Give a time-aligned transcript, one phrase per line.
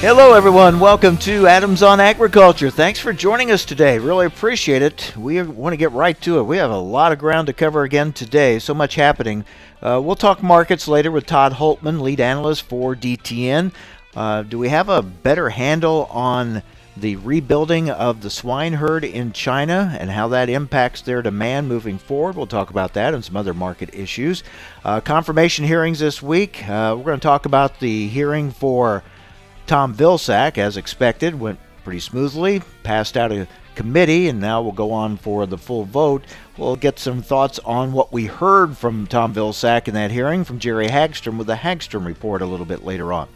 [0.00, 0.78] Hello, everyone.
[0.78, 2.70] Welcome to Adams on Agriculture.
[2.70, 3.98] Thanks for joining us today.
[3.98, 5.12] Really appreciate it.
[5.16, 6.44] We want to get right to it.
[6.44, 8.60] We have a lot of ground to cover again today.
[8.60, 9.44] So much happening.
[9.82, 13.72] Uh, we'll talk markets later with Todd Hultman, lead analyst for DTN.
[14.14, 16.62] Uh, do we have a better handle on
[16.96, 21.98] the rebuilding of the swine herd in China and how that impacts their demand moving
[21.98, 22.36] forward?
[22.36, 24.44] We'll talk about that and some other market issues.
[24.84, 26.62] Uh, confirmation hearings this week.
[26.68, 29.02] Uh, we're going to talk about the hearing for
[29.68, 34.92] Tom Vilsack, as expected, went pretty smoothly, passed out a committee, and now we'll go
[34.92, 36.24] on for the full vote.
[36.56, 40.58] We'll get some thoughts on what we heard from Tom Vilsack in that hearing from
[40.58, 43.28] Jerry Hagstrom with the Hagstrom report a little bit later on.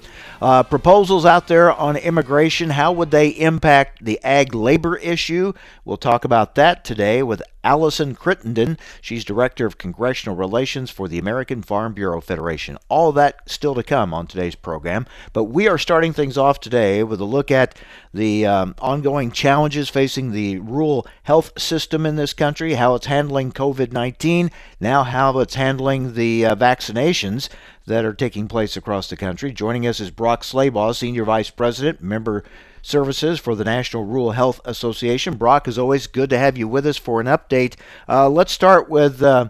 [0.43, 5.53] Uh, proposals out there on immigration, how would they impact the ag labor issue?
[5.85, 8.77] We'll talk about that today with Allison Crittenden.
[9.01, 12.77] She's Director of Congressional Relations for the American Farm Bureau Federation.
[12.89, 15.07] All that still to come on today's program.
[15.33, 17.79] But we are starting things off today with a look at
[18.13, 23.53] the um, ongoing challenges facing the rural health system in this country, how it's handling
[23.53, 27.48] COVID 19, now how it's handling the uh, vaccinations
[27.87, 29.53] that are taking place across the country.
[29.53, 32.45] Joining us is Brock Slabach, Senior Vice President, Member
[32.83, 35.37] Services for the National Rural Health Association.
[35.37, 37.75] Brock, is always good to have you with us for an update.
[38.09, 39.23] Uh, let's start with.
[39.23, 39.49] Uh,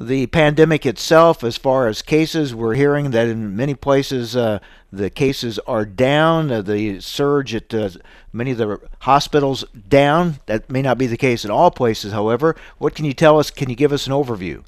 [0.00, 4.58] the pandemic itself, as far as cases, we're hearing that in many places uh,
[4.90, 6.50] the cases are down.
[6.50, 7.90] Uh, the surge at uh,
[8.32, 10.40] many of the hospitals down.
[10.46, 12.56] That may not be the case in all places, however.
[12.78, 13.50] What can you tell us?
[13.50, 14.64] Can you give us an overview?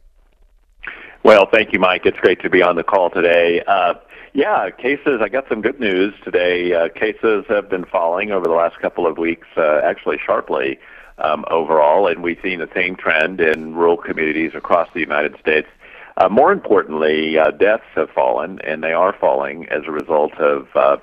[1.25, 2.05] Well, thank you, Mike.
[2.05, 3.63] It's great to be on the call today.
[3.65, 3.95] Uh,
[4.33, 6.73] yeah, cases, I got some good news today.
[6.73, 10.81] Uh, cases have been falling over the last couple of weeks, uh, actually sharply
[11.19, 15.69] um, overall, and we've seen the same trend in rural communities across the United States.
[16.17, 20.67] Uh, more importantly, uh, deaths have fallen, and they are falling as a result of
[20.75, 20.97] uh,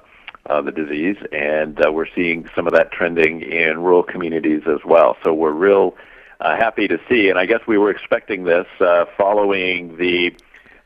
[0.48, 4.80] uh, the disease, and uh, we're seeing some of that trending in rural communities as
[4.86, 5.16] well.
[5.24, 5.96] So we're real
[6.40, 7.30] uh, happy to see.
[7.30, 10.36] And I guess we were expecting this uh, following the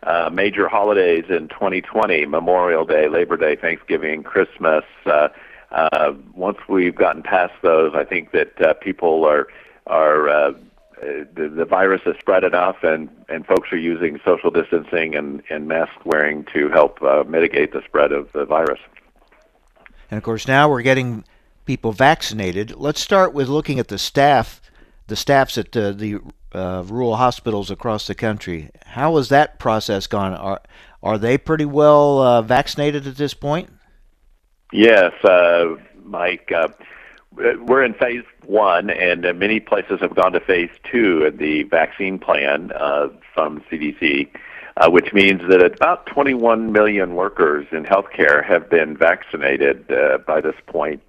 [0.04, 4.84] uh, major holidays in 2020 Memorial Day, Labor Day, Thanksgiving, Christmas.
[5.06, 5.30] Uh,
[5.72, 9.48] uh, once we've gotten past those, I think that uh, people are
[9.88, 10.54] are uh,
[11.02, 15.68] the, the virus has spread enough, and and folks are using social distancing and and
[15.68, 18.80] mask wearing to help uh, mitigate the spread of the virus.
[20.12, 21.24] And of course, now we're getting
[21.66, 22.76] people vaccinated.
[22.76, 24.62] Let's start with looking at the staff
[25.08, 26.20] the staffs at uh, the
[26.54, 28.70] uh, rural hospitals across the country.
[28.86, 30.34] How has that process gone?
[30.34, 30.62] Are
[31.02, 33.70] are they pretty well uh, vaccinated at this point?
[34.72, 36.52] Yes, uh, Mike.
[36.56, 36.70] Uh,
[37.36, 41.64] we're in phase one, and uh, many places have gone to phase two in the
[41.64, 42.72] vaccine plan
[43.34, 44.30] from CDC.
[44.88, 49.88] Which means that about 21 million workers in healthcare have been vaccinated
[50.26, 51.04] by this point.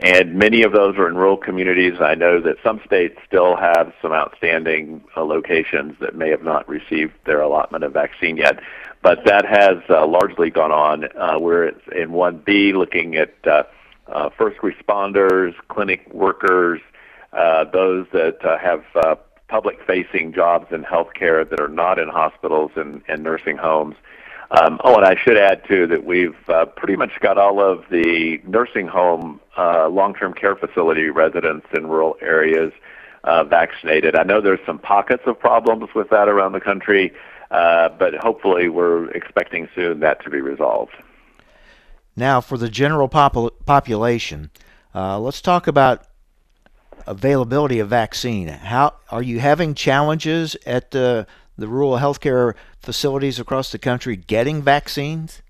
[0.00, 1.94] And many of those are in rural communities.
[2.00, 6.68] I know that some states still have some outstanding uh, locations that may have not
[6.68, 8.60] received their allotment of vaccine yet,
[9.02, 11.04] but that has uh, largely gone on.
[11.16, 13.64] Uh, we're in 1B looking at uh,
[14.06, 16.80] uh, first responders, clinic workers,
[17.32, 19.16] uh, those that uh, have uh,
[19.48, 23.96] public facing jobs in healthcare that are not in hospitals and, and nursing homes.
[24.50, 27.84] Um, oh, and I should add too that we've uh, pretty much got all of
[27.90, 32.72] the nursing home, uh, long-term care facility residents in rural areas
[33.24, 34.16] uh, vaccinated.
[34.16, 37.12] I know there's some pockets of problems with that around the country,
[37.50, 40.92] uh, but hopefully we're expecting soon that to be resolved.
[42.16, 44.50] Now, for the general popul- population,
[44.94, 46.06] uh, let's talk about
[47.06, 48.48] availability of vaccine.
[48.48, 51.26] How are you having challenges at the
[51.58, 55.42] the rural healthcare facilities across the country getting vaccines?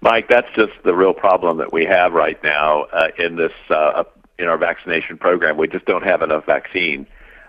[0.00, 4.04] Mike, that's just the real problem that we have right now uh, in this uh,
[4.38, 5.56] in our vaccination program.
[5.56, 7.08] We just don't have enough vaccine,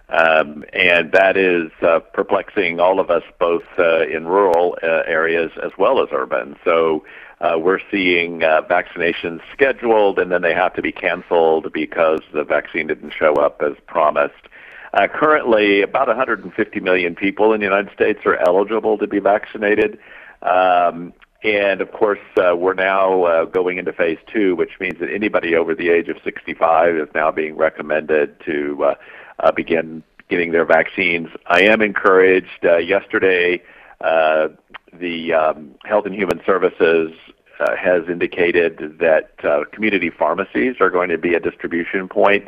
[0.09, 5.51] um, and that is uh, perplexing all of us, both uh, in rural uh, areas
[5.63, 6.57] as well as urban.
[6.65, 7.05] So.
[7.41, 12.85] Uh, we're seeing vaccinations scheduled and then they have to be canceled because the vaccine
[12.85, 14.49] didn't show up as promised.
[14.94, 20.00] Uh, currently, about 150 million people in the United States are eligible to be vaccinated.
[20.41, 21.13] Um,
[21.44, 25.56] and of course, uh, we're now uh, going into phase two, which means that anybody
[25.56, 28.95] over the age of 65 is now being recommended to uh,
[29.39, 31.30] uh, begin getting their vaccines.
[31.47, 32.63] I am encouraged.
[32.63, 33.62] Uh, yesterday,
[34.01, 37.12] the um, Health and Human Services
[37.59, 39.38] has indicated that
[39.71, 42.47] community pharmacies are going to be a distribution point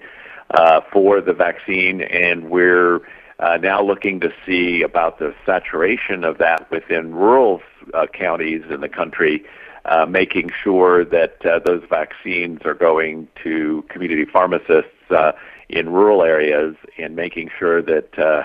[0.53, 3.01] uh, for the vaccine, and we're
[3.39, 7.61] uh, now looking to see about the saturation of that within rural
[7.93, 9.43] uh, counties in the country,
[9.85, 15.31] uh, making sure that uh, those vaccines are going to community pharmacists uh,
[15.69, 18.43] in rural areas, and making sure that uh,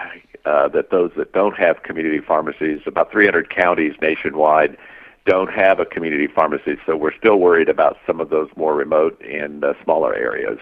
[0.48, 4.76] uh, that those that don't have community pharmacies, about 300 counties nationwide,
[5.26, 6.76] don't have a community pharmacy.
[6.86, 10.58] So we're still worried about some of those more remote and uh, smaller areas.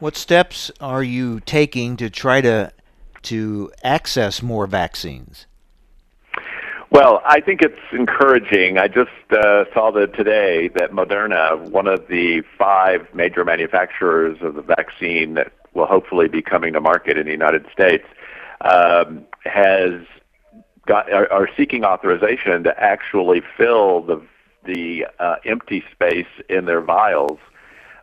[0.00, 2.72] What steps are you taking to try to
[3.22, 5.46] to access more vaccines?
[6.90, 8.78] Well, I think it's encouraging.
[8.78, 14.54] I just uh, saw that today that Moderna, one of the five major manufacturers of
[14.54, 18.06] the vaccine that will hopefully be coming to market in the United States,
[18.60, 20.00] um, has
[20.86, 24.22] got are, are, seeking authorization to actually fill the
[24.64, 27.38] the uh, empty space in their vials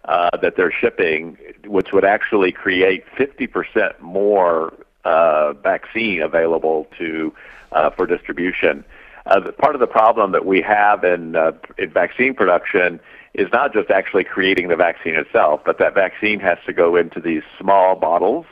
[0.06, 4.74] uh, that they're shipping, which would actually create 50% more
[5.04, 7.34] uh, vaccine available to
[7.72, 8.84] uh, for distribution.
[9.26, 13.00] Uh, part of the problem that we have in, uh, in vaccine production
[13.34, 17.20] is not just actually creating the vaccine itself, but that vaccine has to go into
[17.20, 18.46] these small bottles,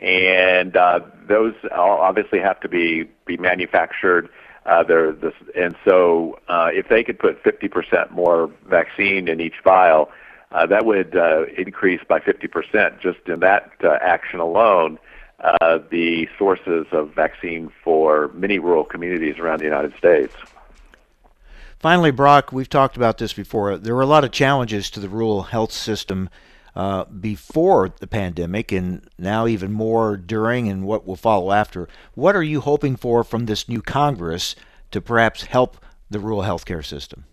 [0.00, 4.28] and uh, those obviously have to be be manufactured.
[4.64, 10.10] Uh, this, and so, if they could put 50% more vaccine in each vial,
[10.56, 14.98] uh, that would uh, increase by 50% just in that uh, action alone
[15.40, 20.34] uh, the sources of vaccine for many rural communities around the United States.
[21.78, 23.76] Finally, Brock, we've talked about this before.
[23.76, 26.30] There were a lot of challenges to the rural health system
[26.74, 31.86] uh, before the pandemic, and now even more during and what will follow after.
[32.14, 34.56] What are you hoping for from this new Congress
[34.90, 35.76] to perhaps help
[36.08, 37.26] the rural healthcare system?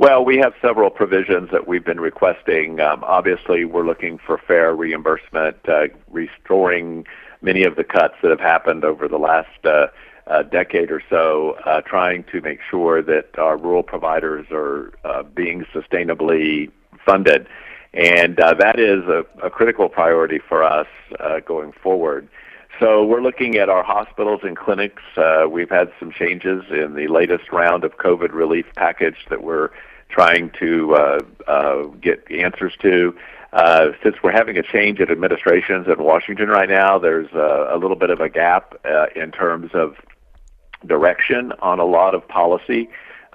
[0.00, 2.80] Well, we have several provisions that we've been requesting.
[2.80, 7.04] Um, obviously, we're looking for fair reimbursement, uh, restoring
[7.42, 9.88] many of the cuts that have happened over the last uh,
[10.26, 15.22] uh, decade or so, uh, trying to make sure that our rural providers are uh,
[15.22, 16.70] being sustainably
[17.04, 17.46] funded.
[17.92, 20.86] And uh, that is a, a critical priority for us
[21.44, 22.26] going forward.
[22.80, 25.02] So we're looking at our hospitals and clinics.
[25.14, 29.68] Uh, we've had some changes in the latest round of COVID relief package that we're
[30.10, 33.16] trying to uh, uh, get answers to.
[33.52, 37.76] Uh, since we're having a change in administrations in Washington right now, there's uh, a
[37.76, 39.96] little bit of a gap uh, in terms of
[40.86, 42.88] direction on a lot of policy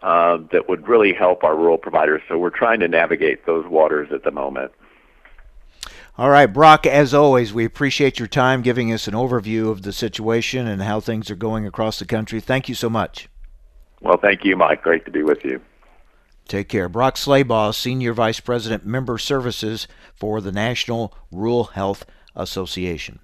[0.03, 2.21] uh, that would really help our rural providers.
[2.29, 4.71] So we're trying to navigate those waters at the moment.
[6.17, 9.91] All right, Brock, as always, we appreciate your time giving us an overview of the
[9.91, 12.39] situation and how things are going across the country.
[12.39, 13.27] Thank you so much.
[13.99, 14.81] Well, thank you, Mike.
[14.81, 15.59] Great to be with you.
[16.47, 16.87] Take care.
[16.87, 22.05] Brock Slabach, Senior Vice President, Member Services for the National Rural Health
[22.35, 23.19] Association.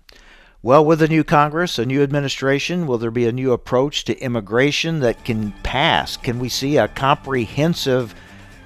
[0.64, 4.20] Well, with a new Congress, a new administration, will there be a new approach to
[4.20, 6.18] immigration that can pass?
[6.18, 8.14] Can we see a comprehensive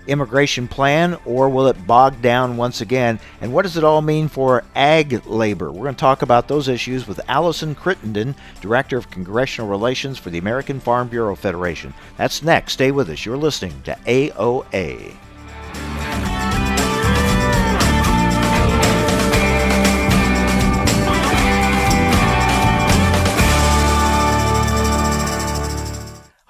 [0.07, 3.19] immigration plan, or will it bog down once again?
[3.41, 5.71] And what does it all mean for ag labor?
[5.71, 10.29] We're going to talk about those issues with Allison Crittenden, Director of Congressional Relations for
[10.29, 11.93] the American Farm Bureau Federation.
[12.17, 12.73] That's next.
[12.73, 13.25] Stay with us.
[13.25, 15.15] You're listening to AOA.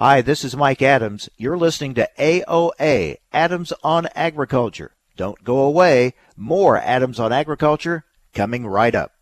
[0.08, 1.30] Hi, this is Mike Adams.
[1.36, 4.92] You're listening to AOA, Adams on Agriculture.
[5.18, 6.14] Don't go away.
[6.38, 9.14] More Adams on Agriculture coming right up.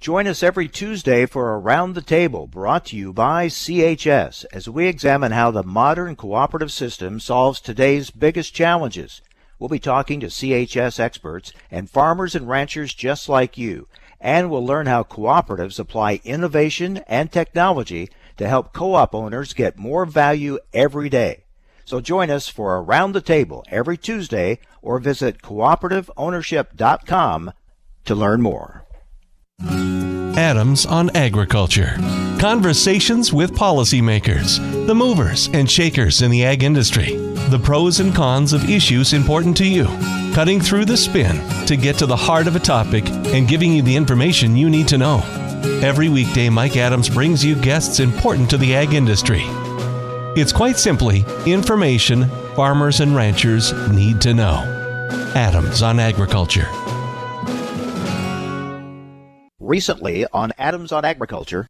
[0.00, 4.88] Join us every Tuesday for Around the Table, brought to you by CHS, as we
[4.88, 9.22] examine how the modern cooperative system solves today's biggest challenges.
[9.60, 13.86] We'll be talking to CHS experts and farmers and ranchers just like you,
[14.20, 20.04] and we'll learn how cooperatives apply innovation and technology to help co-op owners get more
[20.04, 21.44] value every day.
[21.84, 27.52] So join us for Around the Table every Tuesday or visit cooperativeownership.com
[28.06, 28.82] to learn more.
[30.36, 31.96] Adams on Agriculture.
[32.38, 37.16] Conversations with policymakers, the movers and shakers in the ag industry,
[37.48, 39.86] the pros and cons of issues important to you,
[40.34, 43.80] cutting through the spin to get to the heart of a topic and giving you
[43.80, 45.45] the information you need to know.
[45.82, 49.42] Every weekday, Mike Adams brings you guests important to the ag industry.
[50.34, 54.72] It's quite simply information farmers and ranchers need to know.
[55.34, 56.68] Adams on Agriculture.
[59.66, 61.66] recently on Adams on Agriculture.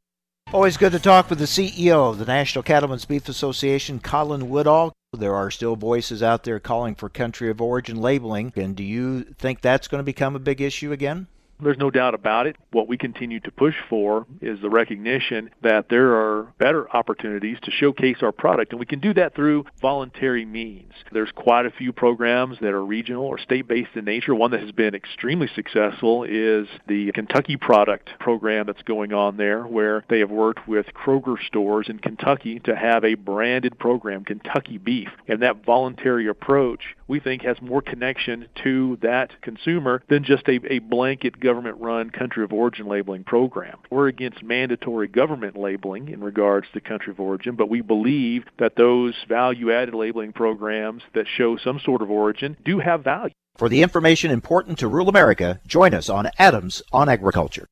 [0.52, 4.92] Always good to talk with the CEO of the National Cattlemen's Beef Association, Colin Woodall.
[5.12, 8.52] There are still voices out there calling for country of origin labeling.
[8.54, 11.26] And do you think that's going to become a big issue again?
[11.60, 12.56] There's no doubt about it.
[12.72, 17.70] What we continue to push for is the recognition that there are better opportunities to
[17.70, 20.92] showcase our product, and we can do that through voluntary means.
[21.12, 24.34] There's quite a few programs that are regional or state-based in nature.
[24.34, 27.86] One that has been extremely successful is the Kentucky Proud
[28.18, 32.74] program that's going on there, where they have worked with Kroger stores in Kentucky to
[32.74, 35.08] have a branded program, Kentucky Beef.
[35.28, 40.60] And that voluntary approach, we think, has more connection to that consumer than just a,
[40.72, 43.78] a blanket government run country of origin labeling program.
[43.90, 48.76] We're against mandatory government labeling in regards to country of origin, but we believe that
[48.76, 53.32] those value added labeling programs that show some sort of origin do have value.
[53.56, 57.66] For the information important to rural America, join us on Adams on Agriculture.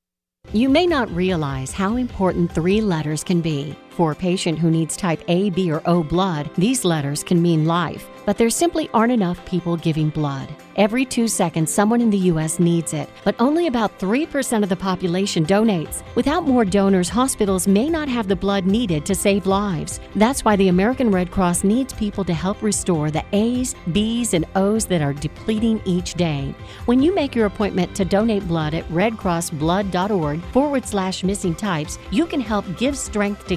[0.53, 3.77] You may not realize how important three letters can be.
[3.95, 7.65] For a patient who needs type A, B, or O blood, these letters can mean
[7.65, 10.49] life but there simply aren't enough people giving blood.
[10.77, 12.59] Every two seconds, someone in the U.S.
[12.59, 16.03] needs it, but only about 3% of the population donates.
[16.17, 20.01] Without more donors, hospitals may not have the blood needed to save lives.
[20.17, 24.47] That's why the American Red Cross needs people to help restore the A's, B's, and
[24.57, 26.53] O's that are depleting each day.
[26.87, 32.27] When you make your appointment to donate blood at redcrossblood.org forward slash missing types, you
[32.27, 33.57] can help give strength to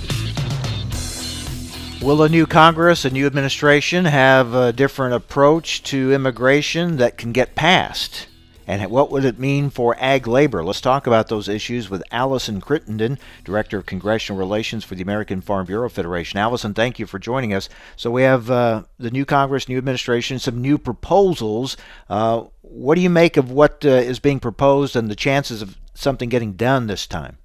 [2.01, 7.31] Will a new Congress, a new administration have a different approach to immigration that can
[7.31, 8.25] get passed?
[8.65, 10.63] And what would it mean for ag labor?
[10.63, 15.41] Let's talk about those issues with Allison Crittenden, Director of Congressional Relations for the American
[15.41, 16.39] Farm Bureau Federation.
[16.39, 17.69] Allison, thank you for joining us.
[17.97, 21.77] So we have uh, the new Congress, new administration, some new proposals.
[22.09, 25.77] Uh, what do you make of what uh, is being proposed and the chances of
[25.93, 27.37] something getting done this time?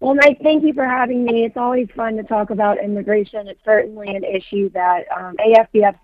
[0.00, 1.44] Well, Mike, thank you for having me.
[1.44, 3.48] It's always fun to talk about immigration.
[3.48, 5.36] It's certainly an issue that um,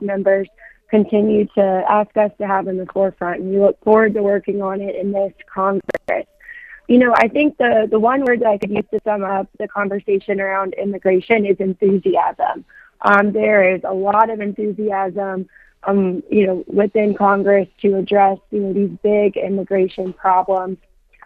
[0.00, 0.49] members
[0.88, 4.62] continue to ask us to have in the forefront, and we look forward to working
[4.62, 6.26] on it in this Congress.
[6.88, 9.49] You know, I think the, the one word that I could use to sum up
[9.58, 12.64] the conversation around immigration is enthusiasm.
[13.02, 15.49] Um, there is a lot of enthusiasm,
[15.84, 20.78] um, you know, within Congress to address, you know, these big immigration problems.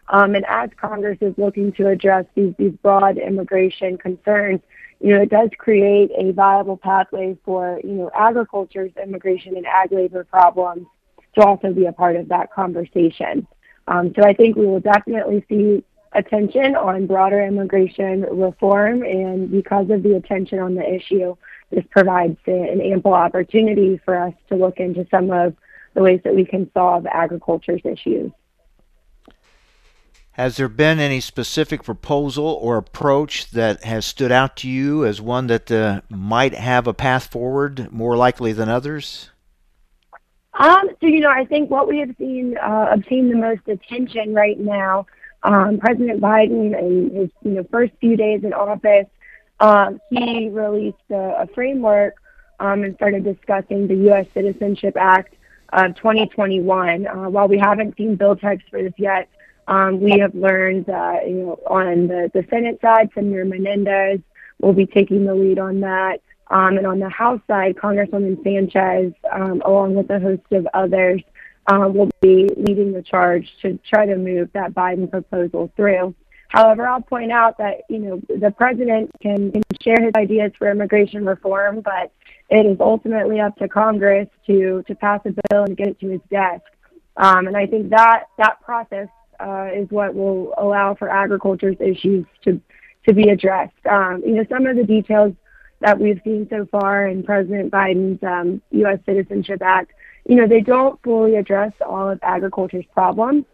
[0.09, 4.61] Um, and as Congress is looking to address these, these broad immigration concerns,
[5.01, 9.93] you know, it does create a viable pathway for, you know, agriculture's immigration and ag
[9.93, 10.87] labor problems
[11.35, 13.47] to also be a part of that conversation.
[13.89, 19.91] Um, so I think we will definitely see attention on broader immigration reform, and because
[19.91, 21.37] of the attention on the issue,
[21.71, 25.55] this provides an ample opportunity for us to look into some of
[25.95, 28.31] the ways that we can solve agriculture's issues.
[30.37, 35.19] Has there been any specific proposal or approach that has stood out to you as
[35.19, 39.31] one that uh, might have a path forward more likely than others?
[40.53, 44.35] Um, so, you know, I think what we have seen uh, obtain the most attention
[44.35, 45.07] right now,
[45.43, 49.07] um, President Biden in his you know first few days in office,
[49.61, 52.17] um, he released a, a framework
[52.61, 54.27] um, and started discussing the U.S.
[54.35, 55.35] Citizenship Act
[55.73, 57.07] of 2021.
[57.07, 59.31] Uh, while we haven't seen bill text for this yet,
[59.69, 64.21] um, we have learned that, you know, on the, the Senate side, Senator Menendez
[64.61, 66.21] will be taking the lead on that.
[66.49, 71.21] Um, and on the House side, Congresswoman Sanchez, um, along with a host of others,
[71.67, 76.15] uh, will be leading the charge to try to move that Biden proposal through.
[76.49, 80.71] However, I'll point out that you know the president can, can share his ideas for
[80.71, 82.13] immigration reform, but
[82.49, 86.09] it is ultimately up to Congress to to pass a bill and get it to
[86.09, 86.63] his desk.
[87.17, 89.09] Um, and I think that that process
[89.41, 92.61] uh, is what will allow for agriculture's issues to
[93.07, 93.87] to be addressed.
[93.89, 95.33] Um, you know, some of the details
[95.81, 98.99] that we've seen so far in President Biden's um, U.S.
[99.07, 99.93] Citizenship Act
[100.29, 103.45] you know, they don't fully address all of agriculture's problems.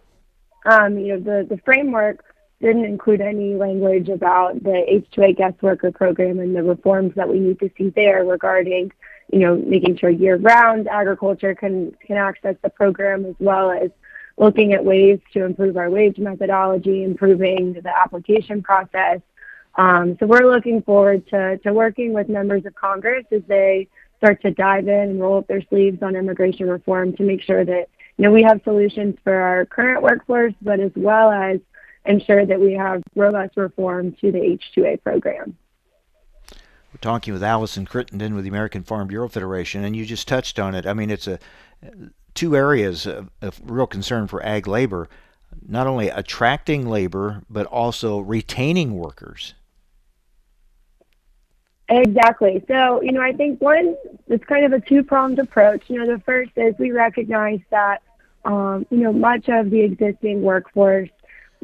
[0.64, 2.24] Um, you know, the, the framework
[2.60, 7.40] didn't include any language about the H-2A guest worker program and the reforms that we
[7.40, 8.92] need to see there regarding,
[9.32, 13.90] you know, making sure year-round agriculture can, can access the program as well as
[14.36, 19.20] looking at ways to improve our wage methodology, improving the application process.
[19.76, 24.42] Um, so we're looking forward to, to working with members of Congress as they start
[24.42, 27.88] to dive in and roll up their sleeves on immigration reform to make sure that
[28.16, 31.58] you know we have solutions for our current workforce, but as well as
[32.04, 35.56] ensure that we have robust reform to the H-2A program.
[36.92, 40.58] We're talking with Allison Crittenden with the American Farm Bureau Federation, and you just touched
[40.58, 40.86] on it.
[40.86, 41.38] I mean, it's a
[42.34, 45.08] two areas of, of real concern for ag labor:
[45.66, 49.54] not only attracting labor, but also retaining workers.
[51.88, 52.64] Exactly.
[52.68, 53.96] So, you know, I think one,
[54.28, 55.82] it's kind of a two pronged approach.
[55.88, 58.02] You know, the first is we recognize that,
[58.46, 61.10] um, you know, much of the existing workforce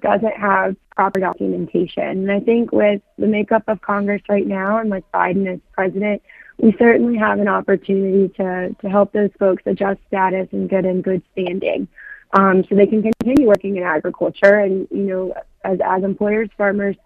[0.02, 2.02] doesn't have proper documentation.
[2.02, 6.20] And I think with the makeup of Congress right now and with Biden as president,
[6.58, 11.02] we certainly have an opportunity to, to help those folks adjust status and get in
[11.02, 11.88] good standing.
[12.34, 15.34] Um, so they can continue working in agriculture and, you know,
[15.64, 16.96] as ag employers, farmers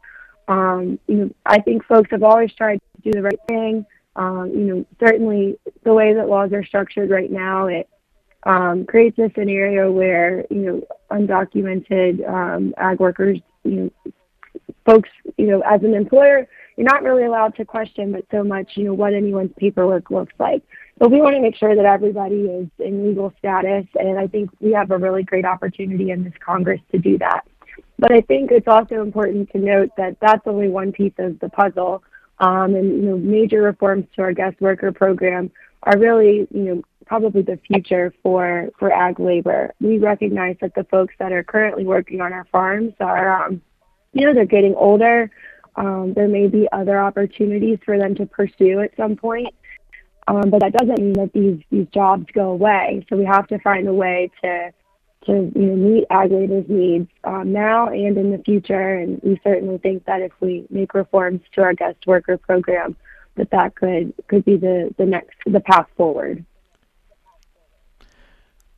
[0.48, 3.86] um, you know, I think folks have always tried to do the right thing.
[4.16, 7.88] Um, you know, certainly the way that laws are structured right now, it
[8.44, 14.12] um, creates a scenario where you know undocumented um, ag workers, you know,
[14.84, 18.72] folks, you know, as an employer, you're not really allowed to question, but so much,
[18.76, 20.62] you know, what anyone's paperwork looks like.
[20.98, 24.50] But we want to make sure that everybody is in legal status, and I think
[24.60, 27.42] we have a really great opportunity in this Congress to do that.
[27.98, 31.48] But I think it's also important to note that that's only one piece of the
[31.48, 32.02] puzzle.
[32.38, 35.50] Um, and you know, major reforms to our guest worker program
[35.84, 39.74] are really, you know, probably the future for for ag labor.
[39.80, 43.62] We recognize that the folks that are currently working on our farms are, um,
[44.12, 45.30] you know, they're getting older.
[45.76, 49.54] Um, there may be other opportunities for them to pursue at some point.
[50.28, 53.04] Um, but that doesn't mean that these these jobs go away.
[53.08, 54.72] So we have to find a way to
[55.26, 58.94] to you know, meet ag labor's needs um, now and in the future.
[58.94, 62.96] And we certainly think that if we make reforms to our guest worker program,
[63.36, 66.44] that that could could be the the next the path forward.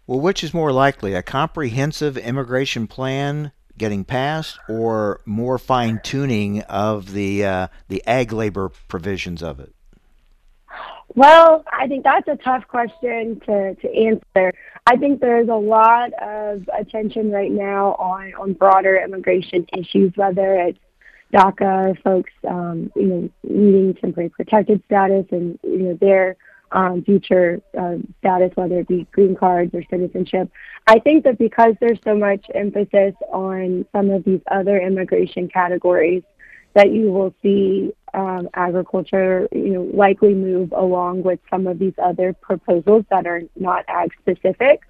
[0.06, 6.62] Well, which is more likely, a comprehensive immigration plan getting passed, or more fine tuning
[6.62, 9.74] of the uh, the ag labor provisions of it?
[11.14, 14.52] Well, I think that's a tough question to, to answer.
[14.86, 20.54] I think there's a lot of attention right now on, on broader immigration issues, whether
[20.56, 20.78] it's
[21.32, 26.36] DACA, folks, um, you know, needing temporary protected status and, you know, their
[27.04, 30.50] future uh, status, whether it be green cards or citizenship.
[30.86, 36.22] I think that because there's so much emphasis on some of these other immigration categories,
[36.74, 41.94] that you will see um, agriculture, you know, likely move along with some of these
[42.02, 44.80] other proposals that are not ag specific.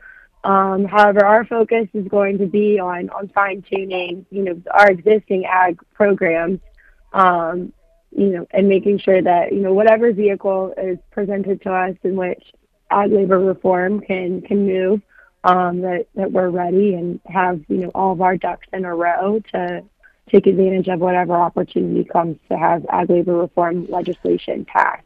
[0.44, 4.90] Um, however, our focus is going to be on, on fine tuning, you know, our
[4.90, 6.60] existing ag programs,
[7.12, 7.72] um,
[8.16, 12.16] you know, and making sure that, you know, whatever vehicle is presented to us in
[12.16, 12.42] which
[12.90, 15.00] ag labor reform can, can move,
[15.44, 18.94] um, that, that we're ready and have, you know, all of our ducks in a
[18.94, 19.82] row to,
[20.30, 25.04] take advantage of whatever opportunity comes to have ag labor reform legislation passed.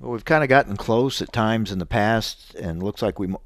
[0.00, 3.28] Well, we've kind of gotten close at times in the past, and looks like we,
[3.28, 3.36] you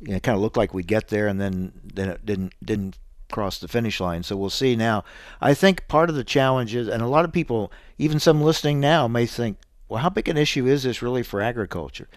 [0.00, 2.98] know, kind of looked like we'd get there, and then then it didn't didn't
[3.32, 4.22] cross the finish line.
[4.22, 5.04] So we'll see now.
[5.40, 8.78] I think part of the challenge is, and a lot of people, even some listening
[8.78, 9.58] now, may think,
[9.92, 12.08] well, how big an issue is this really for agriculture?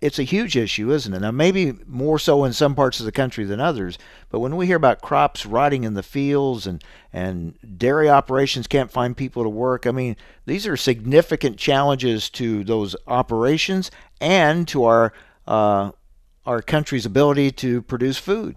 [0.00, 1.20] It's a huge issue, isn't it?
[1.20, 3.98] Now, maybe more so in some parts of the country than others,
[4.30, 8.90] but when we hear about crops rotting in the fields and, and dairy operations can't
[8.90, 13.90] find people to work, I mean, these are significant challenges to those operations
[14.22, 15.12] and to our,
[15.46, 15.90] uh,
[16.46, 18.56] our country's ability to produce food.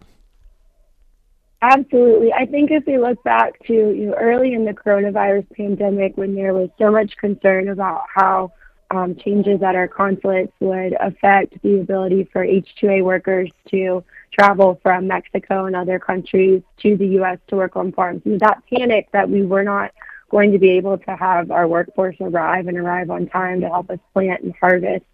[1.62, 2.34] Absolutely.
[2.34, 6.34] I think if we look back to you know, early in the coronavirus pandemic when
[6.34, 8.52] there was so much concern about how
[8.90, 15.08] um, changes at our consulates would affect the ability for H-2A workers to travel from
[15.08, 17.38] Mexico and other countries to the U.S.
[17.48, 18.24] to work on farms.
[18.26, 19.92] That panic that we were not
[20.30, 23.90] going to be able to have our workforce arrive and arrive on time to help
[23.92, 25.06] us plant and harvest,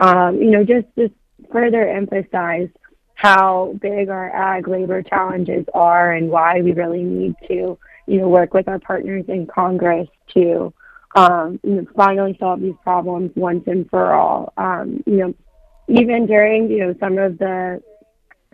[0.00, 1.14] um, you know, just just
[1.52, 2.68] further emphasize
[3.14, 8.28] how big our ag labor challenges are and why we really need to, you know,
[8.28, 10.72] work with our partners in Congress to
[11.14, 14.52] um, you know, finally solve these problems once and for all.
[14.56, 15.34] Um, you know,
[15.88, 17.82] even during you know some of the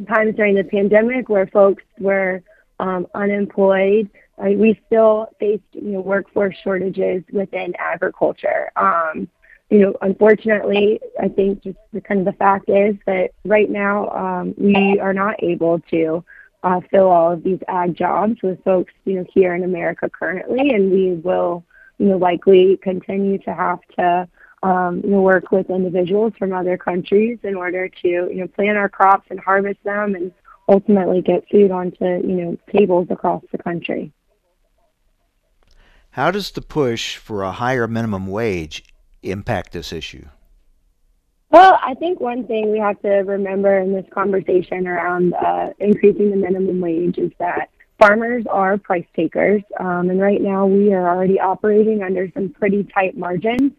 [0.09, 2.43] times during the pandemic where folks were
[2.81, 8.71] um, unemployed, uh, we still faced you know workforce shortages within agriculture.
[8.77, 9.29] Um,
[9.71, 14.09] you know, unfortunately, I think just the kind of the fact is that right now
[14.11, 16.25] um, we are not able to
[16.63, 20.71] uh, fill all of these ag jobs with folks, you know, here in America currently,
[20.71, 21.65] and we will,
[21.99, 24.29] you know, likely continue to have to,
[24.63, 28.79] um, you know, work with individuals from other countries in order to, you know, plant
[28.79, 30.33] our crops and harvest them, and
[30.69, 34.13] ultimately get food onto, you know, tables across the country.
[36.13, 38.83] How does the push for a higher minimum wage
[39.23, 40.27] impact this issue?
[41.51, 46.31] Well, I think one thing we have to remember in this conversation around uh, increasing
[46.31, 51.09] the minimum wage is that farmers are price takers, um, and right now we are
[51.09, 53.73] already operating under some pretty tight margins.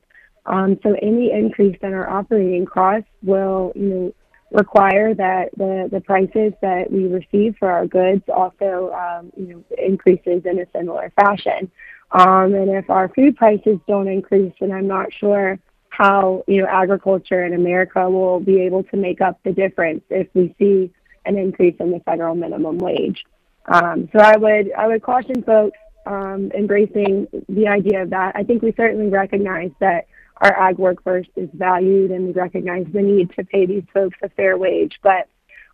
[0.46, 4.14] Um, so any increase in our operating costs will, you know,
[4.52, 9.64] require that the, the prices that we receive for our goods also, um, you know,
[9.78, 11.72] increases in a similar fashion.
[12.12, 15.60] Um, and if our food prices don't increase, then I'm not sure
[15.90, 20.28] how you know agriculture in America will be able to make up the difference if
[20.34, 20.92] we see
[21.26, 23.26] an increase in the federal minimum wage.
[23.66, 28.36] Um, so I would I would caution folks um, embracing the idea of that.
[28.36, 30.08] I think we certainly recognize that
[30.42, 34.30] our ag workforce is valued, and we recognize the need to pay these folks a
[34.30, 35.28] fair wage, but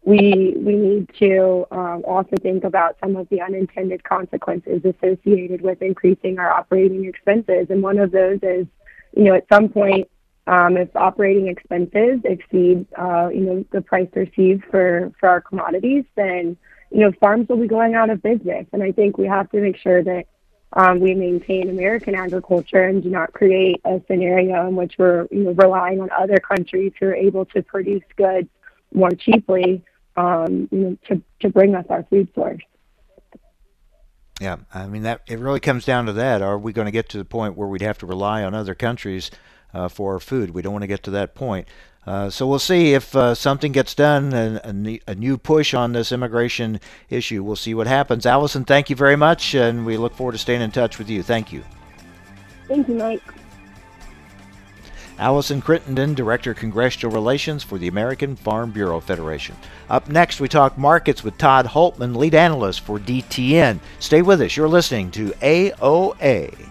[0.06, 5.82] we we need to um, also think about some of the unintended consequences associated with
[5.82, 7.68] increasing our operating expenses.
[7.70, 8.68] And one of those is,
[9.18, 10.08] you know, at some point,
[10.48, 16.06] um, if operating expenses exceed, uh, you know, the price received for for our commodities,
[16.16, 16.56] then
[16.92, 18.68] you know farms will be going out of business.
[18.74, 20.26] And I think we have to make sure that
[20.74, 25.44] um, we maintain American agriculture and do not create a scenario in which we're you
[25.44, 28.50] know relying on other countries who are able to produce goods
[28.94, 29.84] more cheaply
[30.18, 32.62] um, you know, to, to bring us our food source.
[34.42, 36.42] Yeah, I mean that it really comes down to that.
[36.42, 38.76] Are we going to get to the point where we'd have to rely on other
[38.76, 39.32] countries
[39.74, 40.52] uh, for our food?
[40.52, 41.68] We don't want to get to that point.
[42.06, 46.12] Uh, so we'll see if uh, something gets done, a, a, new push on this
[46.12, 47.44] immigration issue.
[47.44, 48.28] We'll see what happens.
[48.28, 51.24] Allison, thank you very much, and we look forward to staying in touch with you.
[51.24, 51.64] Thank you.
[52.68, 53.24] Thank you, Mike.
[55.18, 59.56] Allison Crittenden, Director of Congressional Relations for the American Farm Bureau Federation.
[59.90, 63.80] Up next, we talk markets with Todd Hultman, lead analyst for DTN.
[64.00, 64.58] Stay with us.
[64.58, 66.70] You're listening to AOA.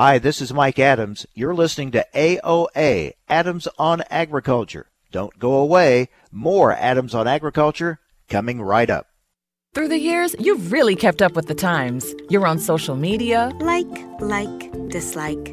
[0.00, 1.26] Hi, this is Mike Adams.
[1.34, 4.86] You're listening to AOA, Adams on Agriculture.
[5.12, 6.08] Don't go away.
[6.32, 9.08] More Adams on Agriculture coming right up.
[9.74, 12.14] Through the years, you've really kept up with the times.
[12.30, 13.52] You're on social media.
[13.60, 13.86] Like,
[14.20, 15.52] like, dislike,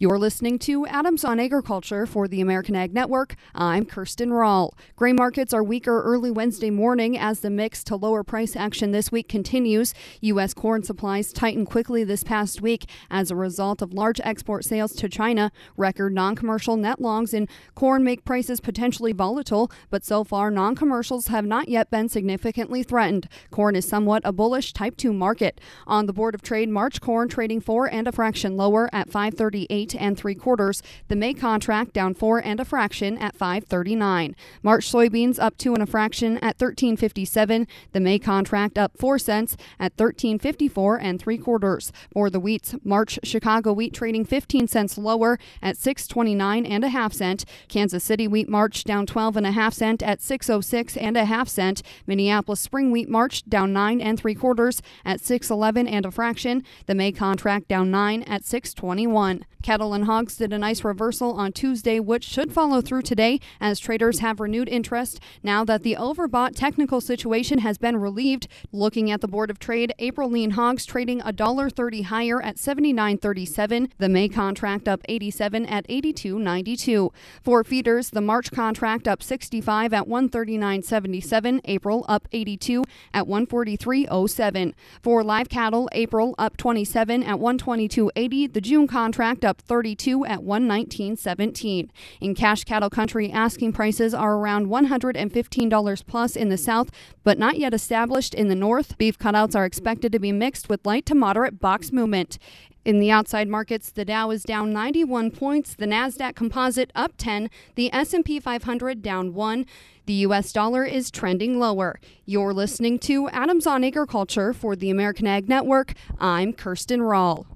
[0.00, 3.36] You're listening to Adams on Agriculture for the American Ag Network.
[3.54, 4.74] I'm Kirsten Rahl.
[4.96, 9.12] Grain markets are weaker early Wednesday morning as the mix to lower price action this
[9.12, 9.92] week continues.
[10.22, 10.54] U.S.
[10.54, 15.06] corn supplies tightened quickly this past week as a result of large export sales to
[15.06, 15.52] China.
[15.76, 20.74] Record non commercial net longs in corn make prices potentially volatile, but so far non
[20.74, 23.28] commercials have not yet been significantly threatened.
[23.50, 25.60] Corn is somewhat a bullish type 2 market.
[25.86, 29.89] On the Board of Trade, March corn trading four and a fraction lower at 538
[29.90, 30.82] eight and three quarters.
[31.08, 34.36] The May contract down four and a fraction at 539.
[34.62, 37.66] March soybeans up two and a fraction at 1357.
[37.92, 41.92] The May contract up four cents at 1354 and three quarters.
[42.12, 47.12] For the wheats, March Chicago wheat trading 15 cents lower at 629 and a half
[47.12, 47.44] cent.
[47.68, 51.48] Kansas City wheat March down 12 and a half cent at 606 and a half
[51.48, 51.82] cent.
[52.06, 56.62] Minneapolis spring wheat March down nine and three quarters at 611 and a fraction.
[56.86, 59.44] The May contract down nine at 621.
[59.62, 63.78] Cattle and hogs did a nice reversal on Tuesday, which should follow through today as
[63.78, 68.48] traders have renewed interest now that the overbought technical situation has been relieved.
[68.72, 73.90] Looking at the Board of Trade, April lean hogs trading $1.30 higher at 79.37.
[73.98, 77.10] The May contract up 87 at 82.92.
[77.42, 81.60] For feeders, the March contract up 65 at 139.77.
[81.66, 84.72] April up 82 at 143.07.
[85.02, 88.52] For live cattle, April up 27 at 122.80.
[88.52, 91.90] The June contract up 32 at 119.17.
[92.20, 96.90] In cash cattle country, asking prices are around $115 plus in the south,
[97.24, 98.96] but not yet established in the north.
[98.98, 102.38] Beef cutouts are expected to be mixed with light to moderate box movement.
[102.84, 107.50] In the outside markets, the Dow is down 91 points, the Nasdaq Composite up 10,
[107.74, 109.66] the S&P 500 down 1.
[110.06, 112.00] The US dollar is trending lower.
[112.24, 115.92] You're listening to Adams on Agriculture for the American Ag Network.
[116.18, 117.46] I'm Kirsten Rahl.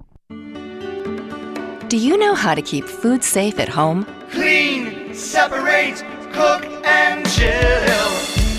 [1.87, 4.07] Do you know how to keep food safe at home?
[4.31, 8.09] Clean, separate, cook, and chill.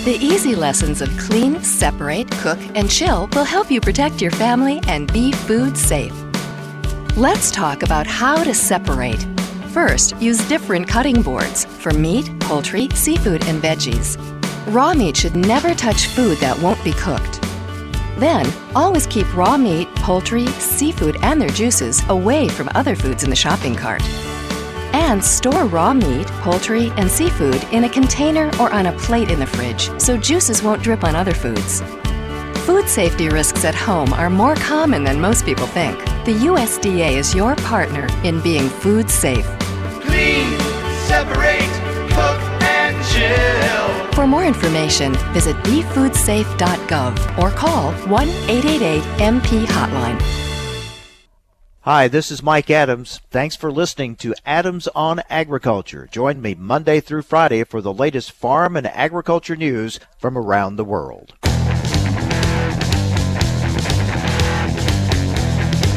[0.04, 4.80] The easy lessons of clean, separate, cook, and chill will help you protect your family
[4.86, 6.14] and be food safe.
[7.16, 9.26] Let's talk about how to separate.
[9.72, 14.16] First, use different cutting boards for meat, poultry, seafood, and veggies.
[14.72, 17.45] Raw meat should never touch food that won't be cooked.
[18.16, 23.30] Then, always keep raw meat, poultry, seafood, and their juices away from other foods in
[23.30, 24.02] the shopping cart.
[24.94, 29.38] And store raw meat, poultry, and seafood in a container or on a plate in
[29.38, 31.82] the fridge so juices won't drip on other foods.
[32.64, 35.98] Food safety risks at home are more common than most people think.
[36.24, 39.46] The USDA is your partner in being food safe.
[40.00, 40.58] Clean,
[41.06, 41.85] separate,
[43.16, 44.12] chill.
[44.12, 50.46] For more information, visit befoodsafe.gov or call 1 888 MP Hotline.
[51.86, 53.20] Hi, this is Mike Adams.
[53.30, 56.08] Thanks for listening to Adams on Agriculture.
[56.10, 60.84] Join me Monday through Friday for the latest farm and agriculture news from around the
[60.84, 61.34] world.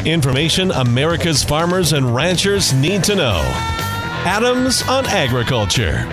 [0.06, 3.42] Information America's farmers and ranchers need to know.
[4.24, 6.06] Adams on Agriculture.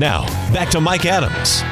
[0.00, 1.62] Now, back to Mike Adams.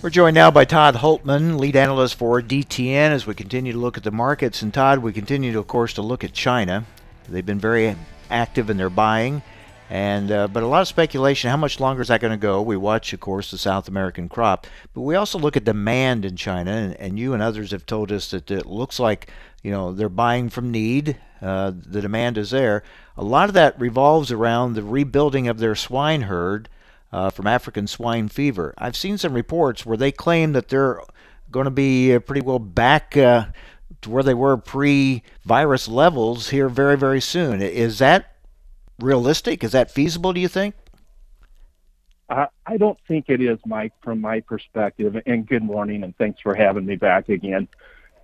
[0.00, 3.96] We're joined now by Todd Hultman, lead analyst for DTN, as we continue to look
[3.96, 4.62] at the markets.
[4.62, 6.86] And Todd, we continue, to, of course, to look at China.
[7.28, 7.96] They've been very
[8.30, 9.42] active in their buying,
[9.90, 11.50] and uh, but a lot of speculation.
[11.50, 12.62] How much longer is that going to go?
[12.62, 16.36] We watch, of course, the South American crop, but we also look at demand in
[16.36, 16.70] China.
[16.70, 19.32] And, and you and others have told us that it looks like
[19.62, 21.16] you know they're buying from need.
[21.40, 22.82] Uh, the demand is there.
[23.16, 26.68] A lot of that revolves around the rebuilding of their swine herd
[27.12, 28.74] uh, from African swine fever.
[28.78, 31.00] I've seen some reports where they claim that they're
[31.50, 33.46] going to be uh, pretty well back uh,
[34.02, 37.60] to where they were pre-virus levels here very, very soon.
[37.60, 38.36] Is that
[38.98, 39.64] realistic?
[39.64, 40.32] Is that feasible?
[40.32, 40.74] Do you think?
[42.28, 45.16] I, I don't think it is, Mike, from my perspective.
[45.26, 47.66] And good morning, and thanks for having me back again.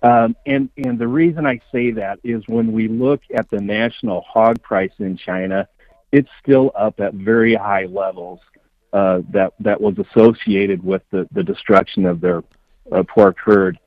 [0.03, 4.21] Um, and and the reason I say that is when we look at the national
[4.21, 5.67] hog price in China,
[6.11, 8.39] it's still up at very high levels
[8.93, 12.43] uh, that that was associated with the, the destruction of their
[12.91, 13.79] uh, pork herd.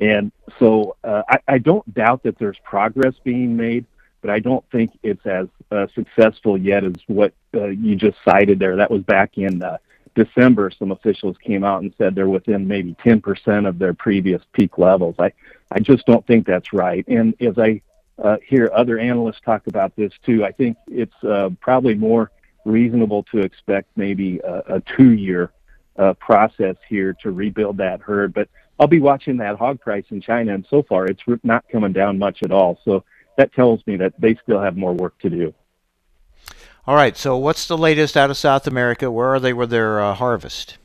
[0.00, 3.84] And so uh, I, I don't doubt that there's progress being made,
[4.20, 8.58] but I don't think it's as uh, successful yet as what uh, you just cited
[8.58, 8.76] there.
[8.76, 9.78] That was back in uh,
[10.14, 10.70] December.
[10.70, 15.16] Some officials came out and said they're within maybe 10% of their previous peak levels.
[15.18, 15.32] I,
[15.70, 17.06] I just don't think that's right.
[17.08, 17.82] And as I
[18.22, 22.30] uh, hear other analysts talk about this too, I think it's uh, probably more
[22.64, 25.52] reasonable to expect maybe a, a two-year
[25.98, 28.32] uh, process here to rebuild that herd.
[28.32, 31.92] But I'll be watching that hog price in China, and so far it's not coming
[31.92, 32.78] down much at all.
[32.84, 33.04] So
[33.36, 35.54] that tells me that they still have more work to do.
[36.88, 37.18] All right.
[37.18, 39.10] So what's the latest out of South America?
[39.10, 40.78] Where are they with their uh, harvest?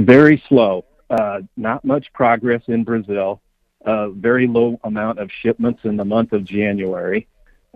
[0.00, 0.84] Very slow.
[1.08, 3.40] Uh, not much progress in Brazil.
[3.84, 7.28] Uh, very low amount of shipments in the month of January.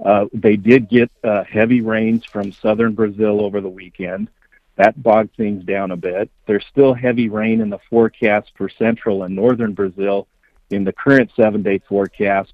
[0.05, 4.29] Uh, they did get uh, heavy rains from southern Brazil over the weekend.
[4.75, 6.33] That bogged things down a bit.
[6.47, 10.27] There's still heavy rain in the forecast for central and northern Brazil
[10.69, 12.53] in the current seven day forecast.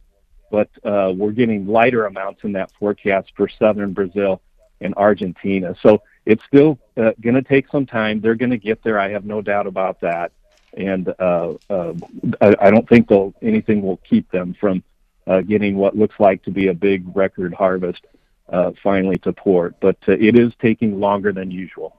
[0.50, 4.40] But uh, we're getting lighter amounts in that forecast for southern Brazil
[4.80, 5.74] and Argentina.
[5.82, 8.20] So it's still uh, going to take some time.
[8.20, 8.98] They're going to get there.
[8.98, 10.32] I have no doubt about that.
[10.76, 11.94] And uh, uh,
[12.40, 13.08] I, I don't think
[13.42, 14.82] anything will keep them from
[15.26, 18.04] uh, getting what looks like to be a big record harvest
[18.50, 19.76] uh, finally to port.
[19.80, 21.96] But it is taking longer than usual.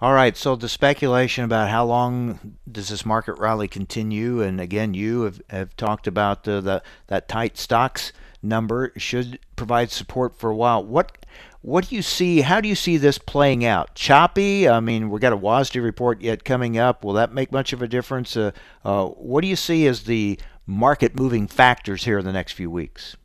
[0.00, 4.94] All right, so the speculation about how long does this market rally continue, and again,
[4.94, 10.50] you have, have talked about the, the that tight stocks number should provide support for
[10.50, 10.84] a while.
[10.84, 11.26] What
[11.62, 12.42] what do you see?
[12.42, 13.96] How do you see this playing out?
[13.96, 14.68] Choppy?
[14.68, 17.04] I mean, we've got a WASDE report yet coming up.
[17.04, 18.36] Will that make much of a difference?
[18.36, 18.52] Uh,
[18.84, 22.70] uh, what do you see as the market moving factors here in the next few
[22.70, 23.16] weeks?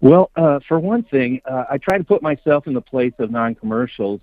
[0.00, 3.30] Well, uh, for one thing, uh, I try to put myself in the place of
[3.30, 4.22] non-commercials.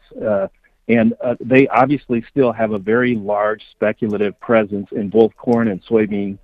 [0.88, 5.84] And uh, they obviously still have a very large speculative presence in both corn and
[5.84, 6.38] soybean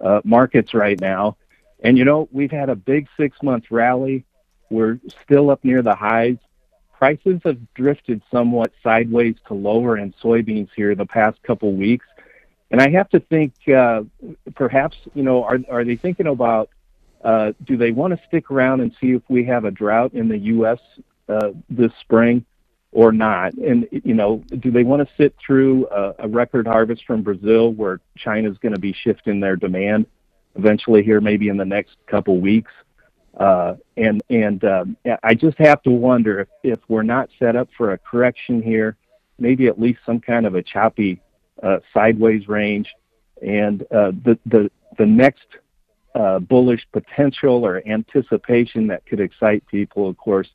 [0.00, 1.36] uh, markets right now.
[1.82, 4.24] And you know, we've had a big six month rally.
[4.70, 6.36] We're still up near the highs.
[6.96, 12.06] Prices have drifted somewhat sideways to lower in soybeans here the past couple weeks.
[12.70, 14.02] And I have to think, uh,
[14.54, 16.70] perhaps, you know, are, are they thinking about
[17.24, 20.28] uh, do they want to stick around and see if we have a drought in
[20.28, 20.78] the U.S.
[21.28, 22.44] Uh, this spring?
[22.92, 23.54] Or not?
[23.54, 27.72] And you know, do they want to sit through a, a record harvest from Brazil,
[27.72, 30.06] where China's going to be shifting their demand
[30.56, 32.72] eventually here, maybe in the next couple weeks?
[33.38, 37.68] Uh, and and um, I just have to wonder if if we're not set up
[37.76, 38.96] for a correction here,
[39.38, 41.20] maybe at least some kind of a choppy
[41.62, 42.92] uh, sideways range,
[43.40, 45.46] and uh, the the the next
[46.14, 50.48] uh, bullish potential or anticipation that could excite people, of course,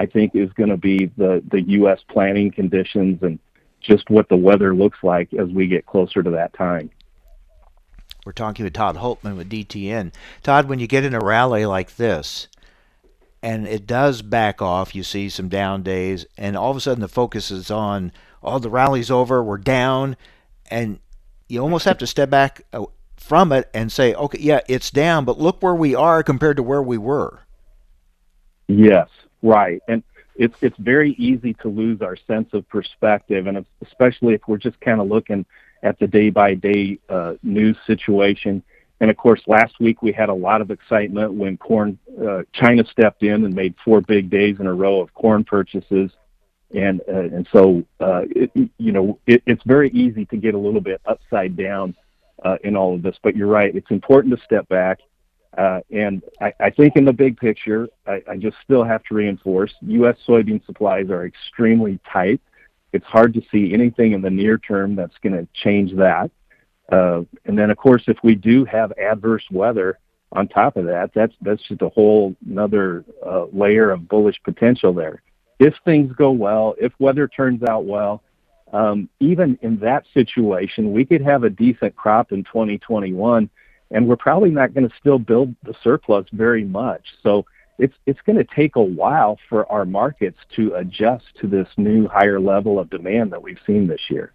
[0.00, 2.00] I think is going to be the the U.S.
[2.08, 3.38] planning conditions and
[3.80, 6.90] just what the weather looks like as we get closer to that time.
[8.24, 10.12] We're talking with Todd Hultman with DTN.
[10.42, 12.48] Todd, when you get in a rally like this,
[13.42, 17.02] and it does back off, you see some down days, and all of a sudden
[17.02, 20.16] the focus is on, oh, the rally's over, we're down,
[20.70, 20.98] and
[21.48, 22.84] you almost have to step back uh,
[23.16, 26.62] from it and say, okay, yeah, it's down, but look where we are compared to
[26.62, 27.40] where we were.
[28.68, 29.08] Yes,
[29.42, 30.02] Right, and
[30.36, 34.80] it's it's very easy to lose our sense of perspective, and especially if we're just
[34.80, 35.46] kind of looking
[35.82, 36.98] at the day by day
[37.42, 38.62] news situation.
[39.00, 42.84] And of course, last week we had a lot of excitement when corn uh, China
[42.84, 46.10] stepped in and made four big days in a row of corn purchases,
[46.74, 50.58] and uh, and so uh, it, you know it, it's very easy to get a
[50.58, 51.94] little bit upside down
[52.44, 53.16] uh, in all of this.
[53.22, 55.00] But you're right; it's important to step back
[55.58, 59.14] uh, and I, I think in the big picture, I, I just still have to
[59.14, 60.16] reinforce U.S.
[60.26, 62.40] soybean supplies are extremely tight.
[62.92, 66.30] It's hard to see anything in the near term that's going to change that.
[66.90, 69.98] Uh, and then, of course, if we do have adverse weather
[70.32, 74.92] on top of that, that's that's just a whole another uh, layer of bullish potential
[74.92, 75.22] there.
[75.58, 78.22] If things go well, if weather turns out well,
[78.72, 83.50] um, even in that situation, we could have a decent crop in 2021
[83.90, 87.02] and we're probably not going to still build the surplus very much.
[87.22, 87.44] So
[87.78, 92.06] it's it's going to take a while for our markets to adjust to this new
[92.08, 94.32] higher level of demand that we've seen this year.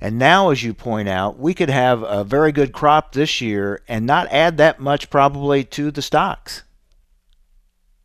[0.00, 3.82] And now, as you point out, we could have a very good crop this year
[3.88, 6.64] and not add that much probably to the stocks.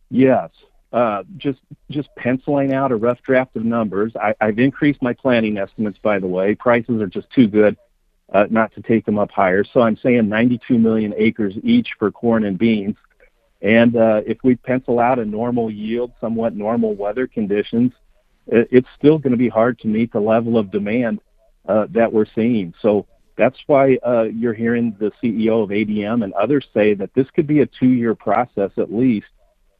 [0.09, 0.51] Yes,
[0.93, 4.13] uh, just just penciling out a rough draft of numbers.
[4.15, 5.97] I, I've increased my planting estimates.
[6.01, 7.75] By the way, prices are just too good
[8.49, 9.63] not to take them up higher.
[9.63, 12.95] So I'm saying 92 million acres each for corn and beans.
[13.61, 17.91] And uh, if we pencil out a normal yield, somewhat normal weather conditions,
[18.47, 21.19] it's still going to be hard to meet the level of demand
[21.67, 22.73] uh, that we're seeing.
[22.81, 23.05] So
[23.37, 27.47] that's why uh, you're hearing the CEO of ADM and others say that this could
[27.47, 29.27] be a two-year process at least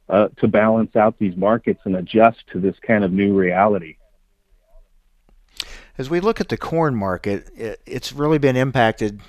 [0.08, 3.96] uh, to balance out these markets and adjust to this kind of new reality
[5.98, 7.50] as we look at the corn market,
[7.86, 9.20] it's really been impacted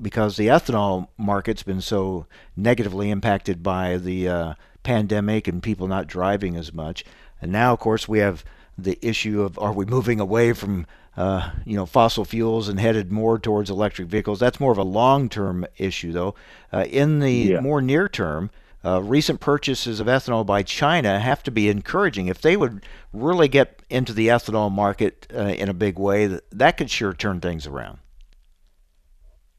[0.00, 6.06] because the ethanol market's been so negatively impacted by the uh, pandemic and people not
[6.06, 7.04] driving as much.
[7.40, 8.44] And now, of course, we have
[8.78, 13.12] the issue of are we moving away from uh, you know fossil fuels and headed
[13.12, 14.38] more towards electric vehicles?
[14.38, 16.34] That's more of a long-term issue, though.
[16.72, 17.60] Uh, in the yeah.
[17.60, 18.50] more near term,
[18.84, 22.26] uh, recent purchases of ethanol by China have to be encouraging.
[22.26, 26.76] If they would really get into the ethanol market uh, in a big way, that
[26.76, 27.98] could sure turn things around.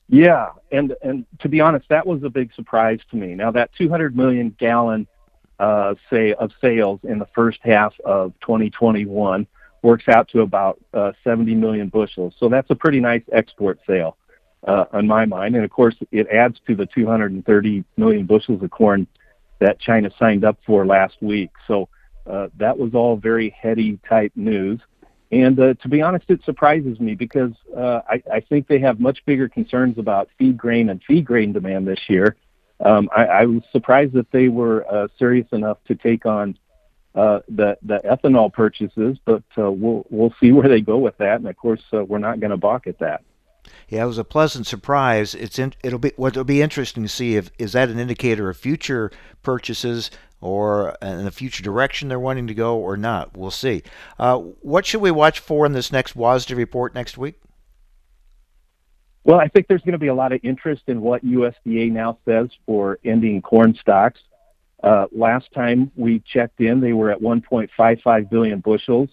[0.10, 3.36] Yeah, and and to be honest, that was a big surprise to me.
[3.36, 5.08] Now that 200 million gallon
[5.60, 9.48] uh, say of sales in the first half of 2021
[9.82, 12.34] works out to about uh, 70 million bushels.
[12.39, 14.18] So that's a pretty nice export sale.
[14.68, 15.55] Uh, on my mind.
[15.55, 19.07] And of course, it adds to the 230 million bushels of corn
[19.59, 21.51] that China signed up for last week.
[21.68, 21.89] So
[22.30, 24.80] uh, that was all very heady type news.
[25.32, 28.99] And uh, to be honest, it surprises me because uh, I, I think they have
[28.99, 32.36] much bigger concerns about feed grain and feed grain demand this year.
[32.80, 36.57] Um, I, I was surprised that they were uh, serious enough to take on
[37.16, 41.38] uh, the the ethanol purchases, but uh, we'll we'll see where they go with that.
[41.38, 43.24] And of course, uh, we're not going to balk at that.
[43.88, 45.36] Yeah, it was a pleasant surprise.
[45.36, 48.49] It's in, it'll be what will be interesting to see if is that an indicator
[48.49, 49.11] of future
[49.41, 50.11] purchases
[50.41, 53.36] or in the future direction they're wanting to go or not.
[53.38, 53.84] We'll see.
[54.20, 57.39] Uh, what should we watch for in this next WASDE report next week?
[59.24, 62.18] Well, I think there's going to be a lot of interest in what USDA now
[62.26, 64.20] says for ending corn stocks.
[64.84, 69.09] Uh, last time we checked in, they were at 1.55 billion bushels.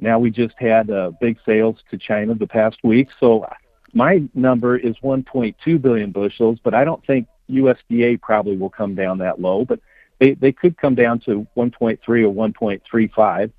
[0.00, 3.08] Now we just had uh, big sales to China the past week.
[3.20, 3.48] So
[3.94, 9.18] my number is 1.2 billion bushels, but I don't think USDA probably will come down
[9.18, 9.64] that low.
[9.64, 9.80] But
[10.18, 13.52] they, they could come down to 1.3 or 1.35,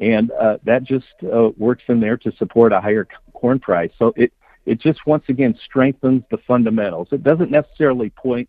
[0.00, 3.90] and uh, that just uh, works in there to support a higher corn price.
[3.98, 4.32] So it
[4.66, 7.08] it just once again strengthens the fundamentals.
[7.12, 8.48] It doesn't necessarily point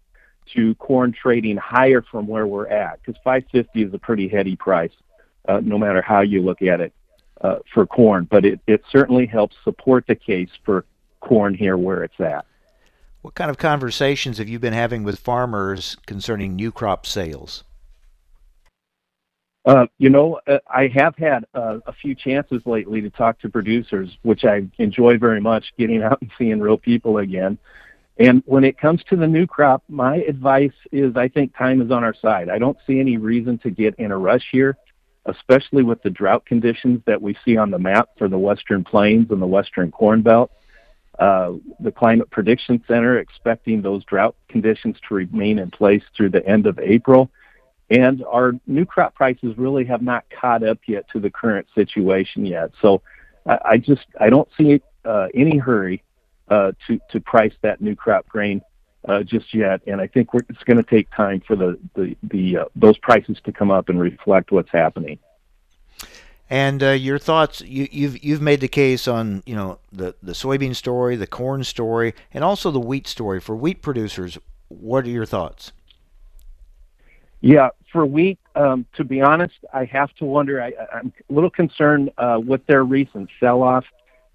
[0.53, 4.91] to corn trading higher from where we're at because 550 is a pretty heady price,
[5.47, 6.93] uh, no matter how you look at it
[7.41, 8.27] uh, for corn.
[8.29, 10.85] But it, it certainly helps support the case for
[11.21, 12.45] corn here where it's at.
[13.21, 17.63] What kind of conversations have you been having with farmers concerning new crop sales?
[19.63, 23.49] Uh, you know, uh, I have had uh, a few chances lately to talk to
[23.49, 27.59] producers, which I enjoy very much, getting out and seeing real people again.
[28.17, 31.91] And when it comes to the new crop, my advice is I think time is
[31.91, 32.49] on our side.
[32.49, 34.77] I don't see any reason to get in a rush here,
[35.25, 39.27] especially with the drought conditions that we see on the map for the Western Plains
[39.29, 40.51] and the Western Corn Belt.
[41.21, 46.43] Uh, the Climate Prediction Center expecting those drought conditions to remain in place through the
[46.47, 47.29] end of April.
[47.91, 52.43] And our new crop prices really have not caught up yet to the current situation
[52.43, 52.71] yet.
[52.81, 53.03] So
[53.45, 56.01] I, I just I don't see uh, any hurry
[56.49, 58.63] uh, to to price that new crop grain
[59.07, 59.81] uh, just yet.
[59.85, 63.37] And I think it's going to take time for the the, the uh, those prices
[63.43, 65.19] to come up and reflect what's happening.
[66.51, 67.61] And uh, your thoughts?
[67.61, 71.63] You, you've you've made the case on you know the the soybean story, the corn
[71.63, 74.37] story, and also the wheat story for wheat producers.
[74.67, 75.71] What are your thoughts?
[77.39, 80.61] Yeah, for wheat, um, to be honest, I have to wonder.
[80.61, 83.85] I, I'm a little concerned uh, with their recent sell-off,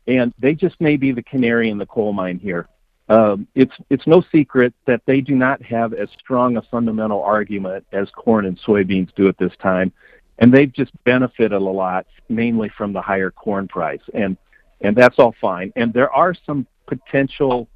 [0.06, 2.66] and they just may be the canary in the coal mine here.
[3.10, 7.84] Um, it's it's no secret that they do not have as strong a fundamental argument
[7.92, 9.92] as corn and soybeans do at this time
[10.38, 14.36] and they've just benefited a lot, mainly from the higher corn price, and
[14.80, 15.72] and that's all fine.
[15.76, 17.68] And there are some potential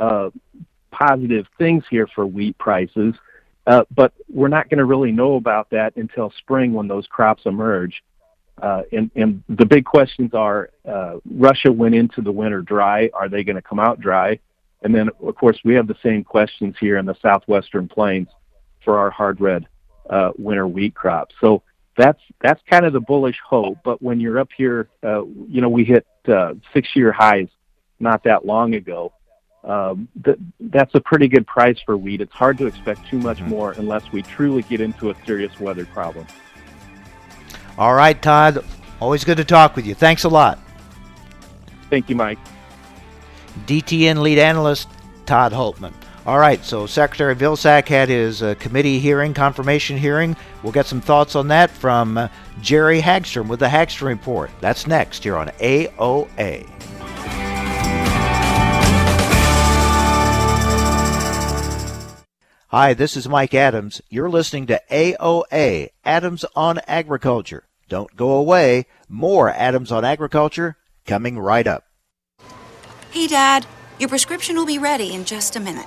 [0.00, 0.30] uh,
[0.90, 3.14] positive things here for wheat prices,
[3.66, 7.42] uh, but we're not going to really know about that until spring when those crops
[7.44, 8.02] emerge.
[8.62, 13.10] Uh, and, and the big questions are: uh, Russia went into the winter dry.
[13.12, 14.38] Are they going to come out dry?
[14.82, 18.28] And then, of course, we have the same questions here in the southwestern plains
[18.84, 19.66] for our hard red
[20.08, 21.30] uh, winter wheat crop.
[21.40, 21.62] So
[21.96, 23.78] that's that's kind of the bullish hope.
[23.84, 27.48] But when you're up here, uh, you know, we hit uh, six-year highs
[28.00, 29.12] not that long ago.
[29.64, 32.20] Um, th- that's a pretty good price for wheat.
[32.20, 33.48] It's hard to expect too much mm-hmm.
[33.48, 36.26] more unless we truly get into a serious weather problem.
[37.76, 38.64] All right, Todd.
[39.00, 39.94] Always good to talk with you.
[39.94, 40.58] Thanks a lot.
[41.90, 42.38] Thank you, Mike.
[43.66, 44.88] DTN lead analyst
[45.26, 45.92] Todd Hultman.
[46.26, 50.34] All right, so Secretary Vilsack had his uh, committee hearing, confirmation hearing.
[50.64, 52.28] We'll get some thoughts on that from uh,
[52.60, 54.50] Jerry Hagstrom with the Hagstrom Report.
[54.60, 56.68] That's next here on AOA.
[62.70, 64.02] Hi, this is Mike Adams.
[64.10, 67.68] You're listening to AOA, Adams on Agriculture.
[67.88, 68.86] Don't go away.
[69.08, 71.84] More Adams on Agriculture coming right up.
[73.12, 73.64] Hey, Dad,
[74.00, 75.86] your prescription will be ready in just a minute.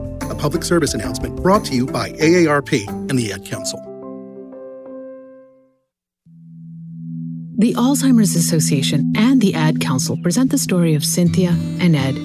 [0.31, 3.79] A public service announcement brought to you by AARP and the Ad Council.
[7.57, 11.49] The Alzheimer's Association and the Ad Council present the story of Cynthia
[11.81, 12.15] and Ed.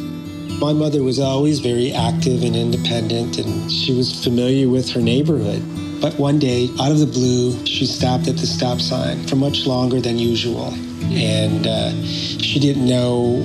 [0.61, 5.61] My mother was always very active and independent, and she was familiar with her neighborhood.
[6.01, 9.67] But one day, out of the blue, she stopped at the stop sign for much
[9.67, 10.73] longer than usual.
[11.11, 13.45] And uh, she didn't know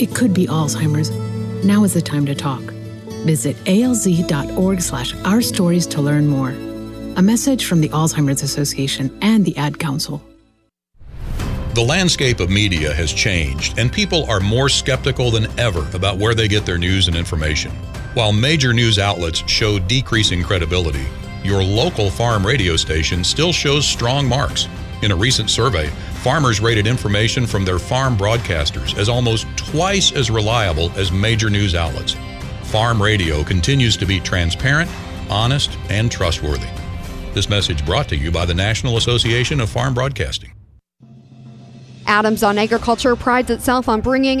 [0.00, 1.10] it could be Alzheimer's.
[1.64, 2.62] Now is the time to talk.
[3.24, 6.50] Visit alz.org slash our stories to learn more.
[7.16, 10.22] A message from the Alzheimer's Association and the Ad Council.
[11.74, 16.34] The landscape of media has changed, and people are more skeptical than ever about where
[16.34, 17.70] they get their news and information.
[18.14, 21.06] While major news outlets show decreasing credibility,
[21.44, 24.66] your local farm radio station still shows strong marks.
[25.02, 25.88] In a recent survey,
[26.18, 31.74] farmers rated information from their farm broadcasters as almost twice as reliable as major news
[31.74, 32.16] outlets.
[32.64, 34.90] Farm radio continues to be transparent,
[35.30, 36.68] honest, and trustworthy.
[37.34, 40.52] This message brought to you by the National Association of Farm Broadcasting.
[42.06, 44.40] Adams on Agriculture prides itself on bringing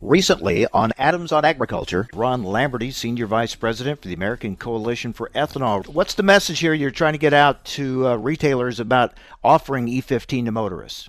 [0.00, 5.28] Recently on Adams on Agriculture, Ron Lamberty, Senior Vice President for the American Coalition for
[5.34, 5.88] Ethanol.
[5.88, 10.44] What's the message here you're trying to get out to uh, retailers about offering E15
[10.44, 11.08] to motorists?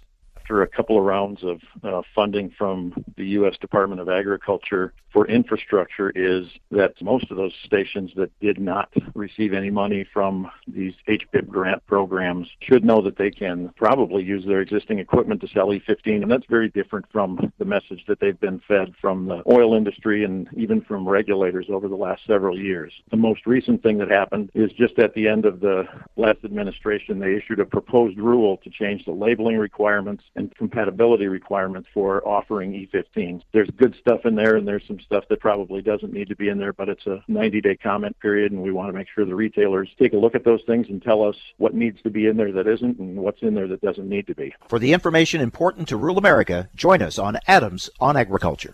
[0.50, 3.56] After a couple of rounds of uh, funding from the U.S.
[3.62, 9.54] Department of Agriculture for infrastructure is that most of those stations that did not receive
[9.54, 14.62] any money from these HBIP grant programs should know that they can probably use their
[14.62, 16.24] existing equipment to sell E15.
[16.24, 20.24] And that's very different from the message that they've been fed from the oil industry
[20.24, 22.92] and even from regulators over the last several years.
[23.12, 25.84] The most recent thing that happened is just at the end of the
[26.18, 31.88] last administration, they issued a proposed rule to change the labeling requirements and compatibility requirements
[31.94, 33.42] for offering E15.
[33.54, 36.50] There's good stuff in there and there's some stuff that probably doesn't need to be
[36.50, 39.26] in there, but it's a 90 day comment period, and we want to make sure
[39.26, 42.26] the retailers take a look at those things and tell us what needs to be
[42.28, 44.54] in there that isn't and what's in there that doesn't need to be.
[44.68, 48.74] For the information important to rural America, join us on Adams on Agriculture.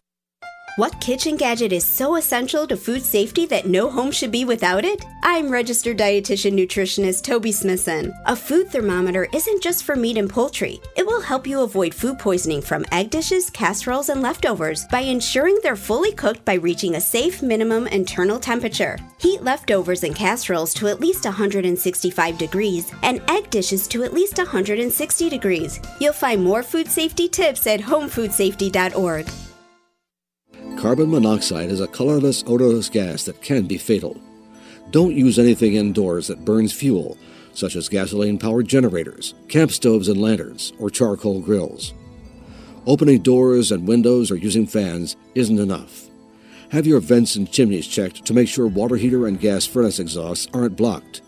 [0.78, 4.84] What kitchen gadget is so essential to food safety that no home should be without
[4.84, 5.05] it?
[5.23, 8.13] I'm registered dietitian nutritionist Toby Smithson.
[8.26, 10.82] A food thermometer isn't just for meat and poultry.
[10.97, 15.57] It will help you avoid food poisoning from egg dishes, casseroles, and leftovers by ensuring
[15.63, 18.97] they're fully cooked by reaching a safe minimum internal temperature.
[19.17, 24.39] Heat leftovers and casseroles to at least 165 degrees and egg dishes to at least
[24.39, 25.80] 160 degrees.
[26.01, 29.45] You'll find more food safety tips at homefoodsafety.org.
[30.78, 34.21] Carbon monoxide is a colorless, odorless gas that can be fatal.
[34.91, 37.17] Don't use anything indoors that burns fuel,
[37.53, 41.93] such as gasoline powered generators, camp stoves and lanterns, or charcoal grills.
[42.86, 46.09] Opening doors and windows or using fans isn't enough.
[46.69, 50.47] Have your vents and chimneys checked to make sure water heater and gas furnace exhausts
[50.53, 51.21] aren't blocked.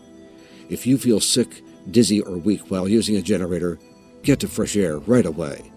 [0.68, 3.78] If you feel sick, dizzy, or weak while using a generator,
[4.22, 5.72] get to fresh air right away.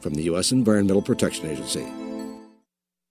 [0.00, 0.52] From the U.S.
[0.52, 2.05] Environmental Protection Agency.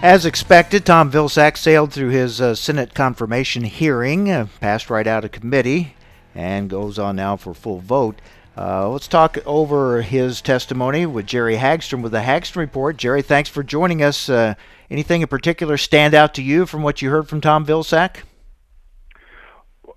[0.00, 5.24] As expected, Tom Vilsack sailed through his uh, Senate confirmation hearing, uh, passed right out
[5.24, 5.96] of committee,
[6.36, 8.20] and goes on now for full vote.
[8.56, 12.96] Uh, let's talk over his testimony with Jerry Hagstrom with the Hagstrom Report.
[12.96, 14.28] Jerry, thanks for joining us.
[14.28, 14.54] Uh,
[14.88, 18.18] anything in particular stand out to you from what you heard from Tom Vilsack?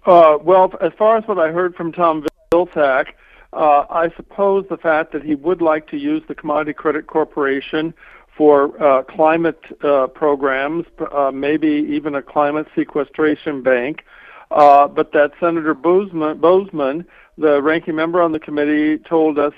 [0.08, 3.10] Uh, well, as far as what I heard from Tom Vilsack,
[3.54, 7.94] uh, I suppose the fact that he would like to use the Commodity Credit Corporation
[8.42, 10.84] for uh, climate uh, programs,
[11.14, 14.04] uh, maybe even a climate sequestration bank,
[14.50, 17.06] uh, but that Senator Bozeman, Boozman,
[17.38, 19.54] the ranking member on the committee, told us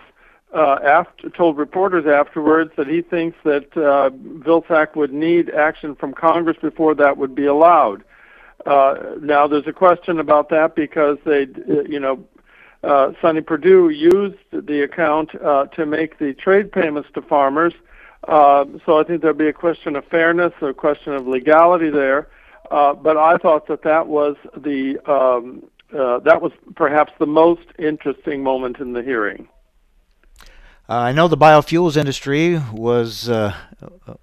[0.53, 4.09] uh, after, told reporters afterwards that he thinks that uh,
[4.45, 8.03] Vilsack would need action from Congress before that would be allowed.
[8.65, 11.47] Uh, now, there's a question about that because they,
[11.87, 12.21] you know,
[12.83, 17.73] uh, Sonny Perdue used the account uh, to make the trade payments to farmers.
[18.27, 21.89] Uh, so I think there'd be a question of fairness, or a question of legality
[21.89, 22.29] there.
[22.71, 25.63] Uh, but I thought that that was the um,
[25.97, 29.47] uh, that was perhaps the most interesting moment in the hearing.
[30.89, 33.55] Uh, I know the biofuels industry was uh,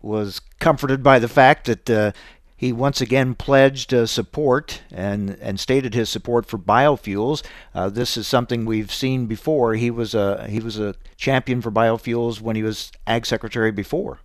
[0.03, 2.13] was comforted by the fact that uh,
[2.61, 7.43] he once again pledged uh, support and and stated his support for biofuels.
[7.75, 9.77] Uh, this is something we've seen before.
[9.77, 14.19] He was a he was a champion for biofuels when he was ag secretary before.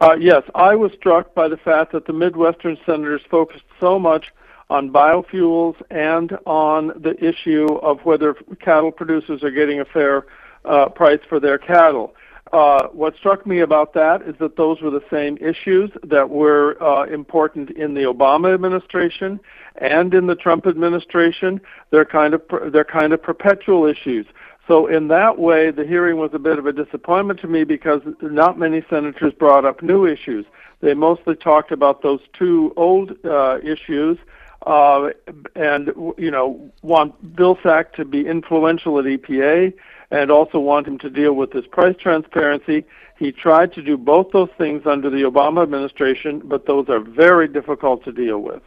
[0.00, 4.32] Uh, yes, I was struck by the fact that the Midwestern senators focused so much
[4.70, 10.26] on biofuels and on the issue of whether cattle producers are getting a fair
[10.64, 12.14] uh, price for their cattle.
[12.54, 16.80] Uh, what struck me about that is that those were the same issues that were
[16.80, 19.40] uh, important in the Obama administration
[19.80, 21.60] and in the Trump administration.
[21.90, 24.24] They're kind of they're kind of perpetual issues.
[24.68, 28.02] So in that way, the hearing was a bit of a disappointment to me because
[28.22, 30.46] not many senators brought up new issues.
[30.80, 34.16] They mostly talked about those two old uh, issues,
[34.64, 35.08] uh,
[35.56, 35.88] and
[36.18, 39.72] you know want Vilsack to be influential at EPA
[40.10, 42.84] and also want him to deal with this price transparency.
[43.18, 47.48] He tried to do both those things under the Obama administration, but those are very
[47.48, 48.62] difficult to deal with.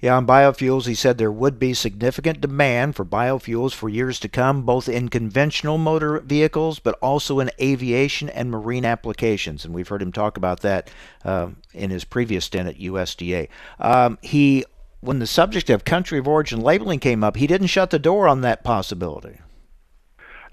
[0.00, 4.28] Yeah, on biofuels, he said there would be significant demand for biofuels for years to
[4.28, 9.64] come, both in conventional motor vehicles, but also in aviation and marine applications.
[9.64, 10.90] And we've heard him talk about that
[11.24, 13.48] uh, in his previous stint at USDA.
[13.78, 14.66] Um, he,
[15.00, 18.28] when the subject of country of origin labeling came up, he didn't shut the door
[18.28, 19.38] on that possibility.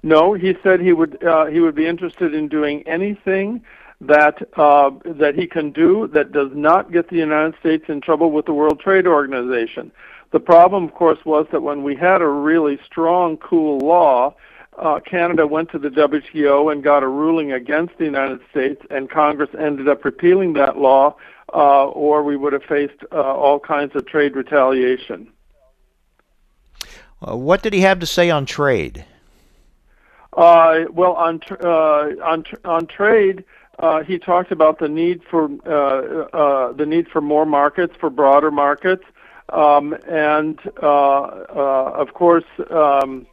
[0.02, 3.62] No, he said he would uh, he would be interested in doing anything
[4.00, 8.32] that uh, that he can do that does not get the United States in trouble
[8.32, 9.92] with the World Trade Organization.
[10.32, 14.34] The problem, of course, was that when we had a really strong, COOL law,
[14.78, 19.10] uh, Canada went to the WTO and got a ruling against the United States, and
[19.10, 21.14] Congress ended up repealing that law,
[21.52, 25.28] uh, or we would have faced uh, all kinds of trade retaliation.
[27.20, 29.04] Uh, what did he have to say on trade?
[30.36, 33.44] Uh, well, on tr- uh, on tr- on trade,
[33.80, 38.08] uh, he talked about the need for uh, uh, the need for more markets, for
[38.08, 39.04] broader markets,
[39.50, 43.26] um, and uh, uh, of course, um,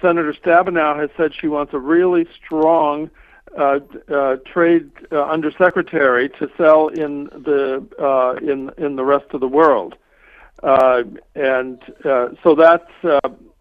[0.00, 3.10] Senator Stabenow has said she wants a really strong
[3.58, 3.80] uh,
[4.12, 9.48] uh, trade uh, undersecretary to sell in the uh, in in the rest of the
[9.48, 9.96] world,
[10.62, 11.02] uh,
[11.34, 13.18] and uh, so that's uh,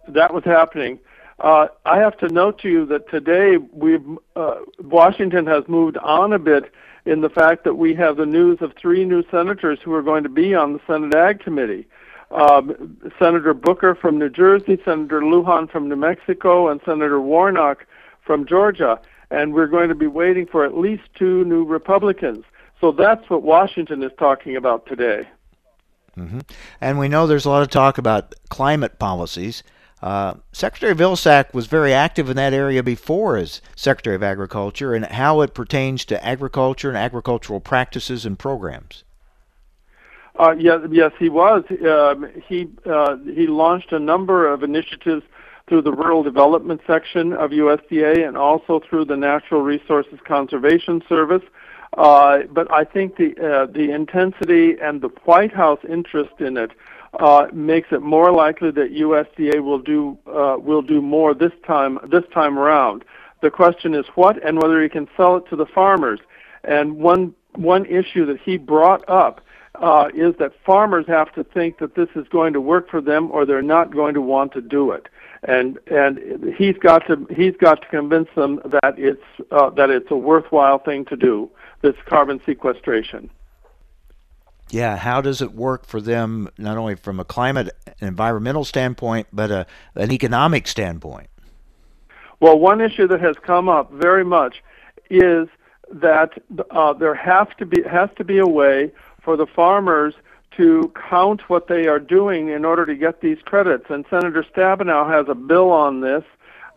[0.08, 1.00] that was happening.
[1.44, 6.32] Uh, I have to note to you that today we've uh, Washington has moved on
[6.32, 6.72] a bit
[7.06, 10.24] in the fact that we have the news of three new senators who are going
[10.24, 11.86] to be on the Senate Ag Committee.
[12.32, 17.86] Um, Senator Booker from New Jersey, Senator Lujan from New Mexico, and Senator Warnock
[18.26, 19.00] from Georgia.
[19.30, 22.46] And we're going to be waiting for at least two new Republicans.
[22.80, 25.28] So that's what Washington is talking about today.
[26.18, 26.40] Mm-hmm.
[26.80, 29.62] And we know there's a lot of talk about climate policies.
[30.04, 35.06] Uh, Secretary Vilsack was very active in that area before as Secretary of Agriculture and
[35.06, 39.06] how it pertains to agriculture and agricultural practices and programs.
[40.38, 41.64] Uh, yes, yes, he was.
[41.88, 45.24] Um, he uh, he launched a number of initiatives
[45.70, 51.44] through the rural development section of USDA and also through the Natural Resources Conservation Service.
[51.98, 56.72] Uh, but I think the uh, the intensity and the White House interest in it
[57.20, 62.00] uh, makes it more likely that USDA will do uh, will do more this time
[62.10, 63.04] this time around.
[63.42, 66.20] The question is what and whether he can sell it to the farmers.
[66.64, 69.42] And one one issue that he brought up
[69.76, 73.32] uh, is that farmers have to think that this is going to work for them,
[73.32, 75.08] or they're not going to want to do it.
[75.44, 80.10] And and he's got to he's got to convince them that it's uh, that it's
[80.10, 81.52] a worthwhile thing to do.
[81.82, 83.30] This carbon sequestration
[84.74, 89.28] yeah, how does it work for them, not only from a climate and environmental standpoint,
[89.32, 91.30] but a, an economic standpoint?
[92.40, 94.64] Well, one issue that has come up very much
[95.12, 95.48] is
[95.92, 96.32] that
[96.72, 100.16] uh, there has to be has to be a way for the farmers
[100.58, 103.86] to count what they are doing in order to get these credits.
[103.90, 106.24] And Senator Stabenow has a bill on this,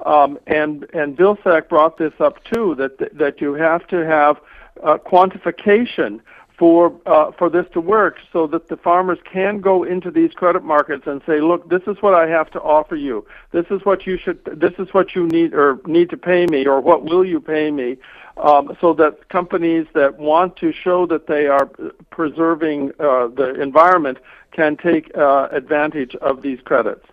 [0.04, 4.36] um, and and Vilsack brought this up too that that you have to have
[4.82, 6.20] uh, quantification
[6.58, 10.64] for uh, for this to work, so that the farmers can go into these credit
[10.64, 13.26] markets and say, "Look, this is what I have to offer you.
[13.52, 14.42] This is what you should.
[14.44, 17.70] This is what you need or need to pay me, or what will you pay
[17.70, 17.96] me?"
[18.38, 21.70] Um, so that companies that want to show that they are
[22.10, 24.18] preserving uh, the environment
[24.52, 27.06] can take uh, advantage of these credits.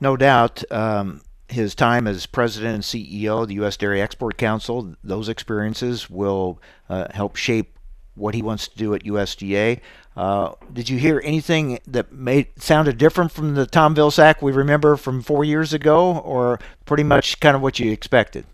[0.00, 0.62] No doubt.
[0.70, 3.76] Um, his time as president and CEO of the U.S.
[3.76, 7.75] Dairy Export Council, those experiences will uh, help shape
[8.16, 9.80] what he wants to do at USDA.
[10.16, 14.96] Uh, did you hear anything that made sounded different from the Tom Vilsack we remember
[14.96, 18.46] from four years ago, or pretty much kind of what you expected?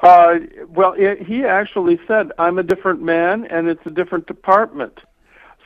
[0.00, 5.00] Uh, well, it, he actually said, "I'm a different man, and it's a different department."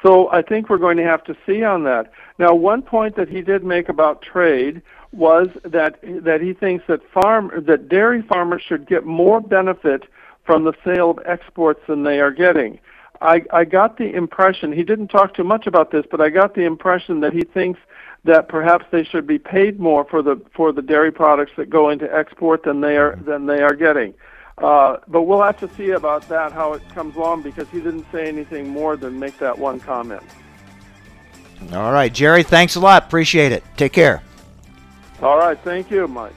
[0.00, 2.12] So I think we're going to have to see on that.
[2.38, 7.00] Now, one point that he did make about trade was that that he thinks that
[7.10, 10.04] farm that dairy farmers should get more benefit
[10.48, 12.78] from the sale of exports than they are getting.
[13.20, 16.54] I, I got the impression he didn't talk too much about this, but I got
[16.54, 17.78] the impression that he thinks
[18.24, 21.90] that perhaps they should be paid more for the for the dairy products that go
[21.90, 24.14] into export than they are than they are getting.
[24.56, 28.06] Uh, but we'll have to see about that how it comes along because he didn't
[28.10, 30.22] say anything more than make that one comment.
[31.74, 32.42] All right, Jerry.
[32.42, 33.04] Thanks a lot.
[33.04, 33.62] Appreciate it.
[33.76, 34.22] Take care.
[35.20, 35.58] All right.
[35.62, 36.32] Thank you, Mike.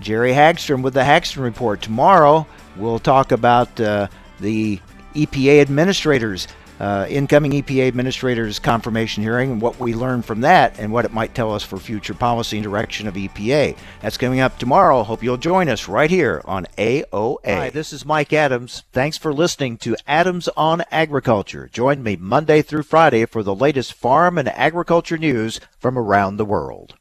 [0.00, 1.80] Jerry Hagstrom with the Hagstrom Report.
[1.80, 4.08] Tomorrow we'll talk about uh,
[4.40, 4.80] the
[5.14, 6.48] EPA administrators
[6.80, 11.12] uh, incoming EPA administrator's confirmation hearing and what we learned from that and what it
[11.12, 13.76] might tell us for future policy and direction of EPA.
[14.02, 15.02] That's coming up tomorrow.
[15.02, 17.38] Hope you'll join us right here on AOA.
[17.46, 18.84] Hi, this is Mike Adams.
[18.92, 21.68] Thanks for listening to Adams on Agriculture.
[21.72, 26.44] Join me Monday through Friday for the latest farm and agriculture news from around the
[26.44, 26.96] world.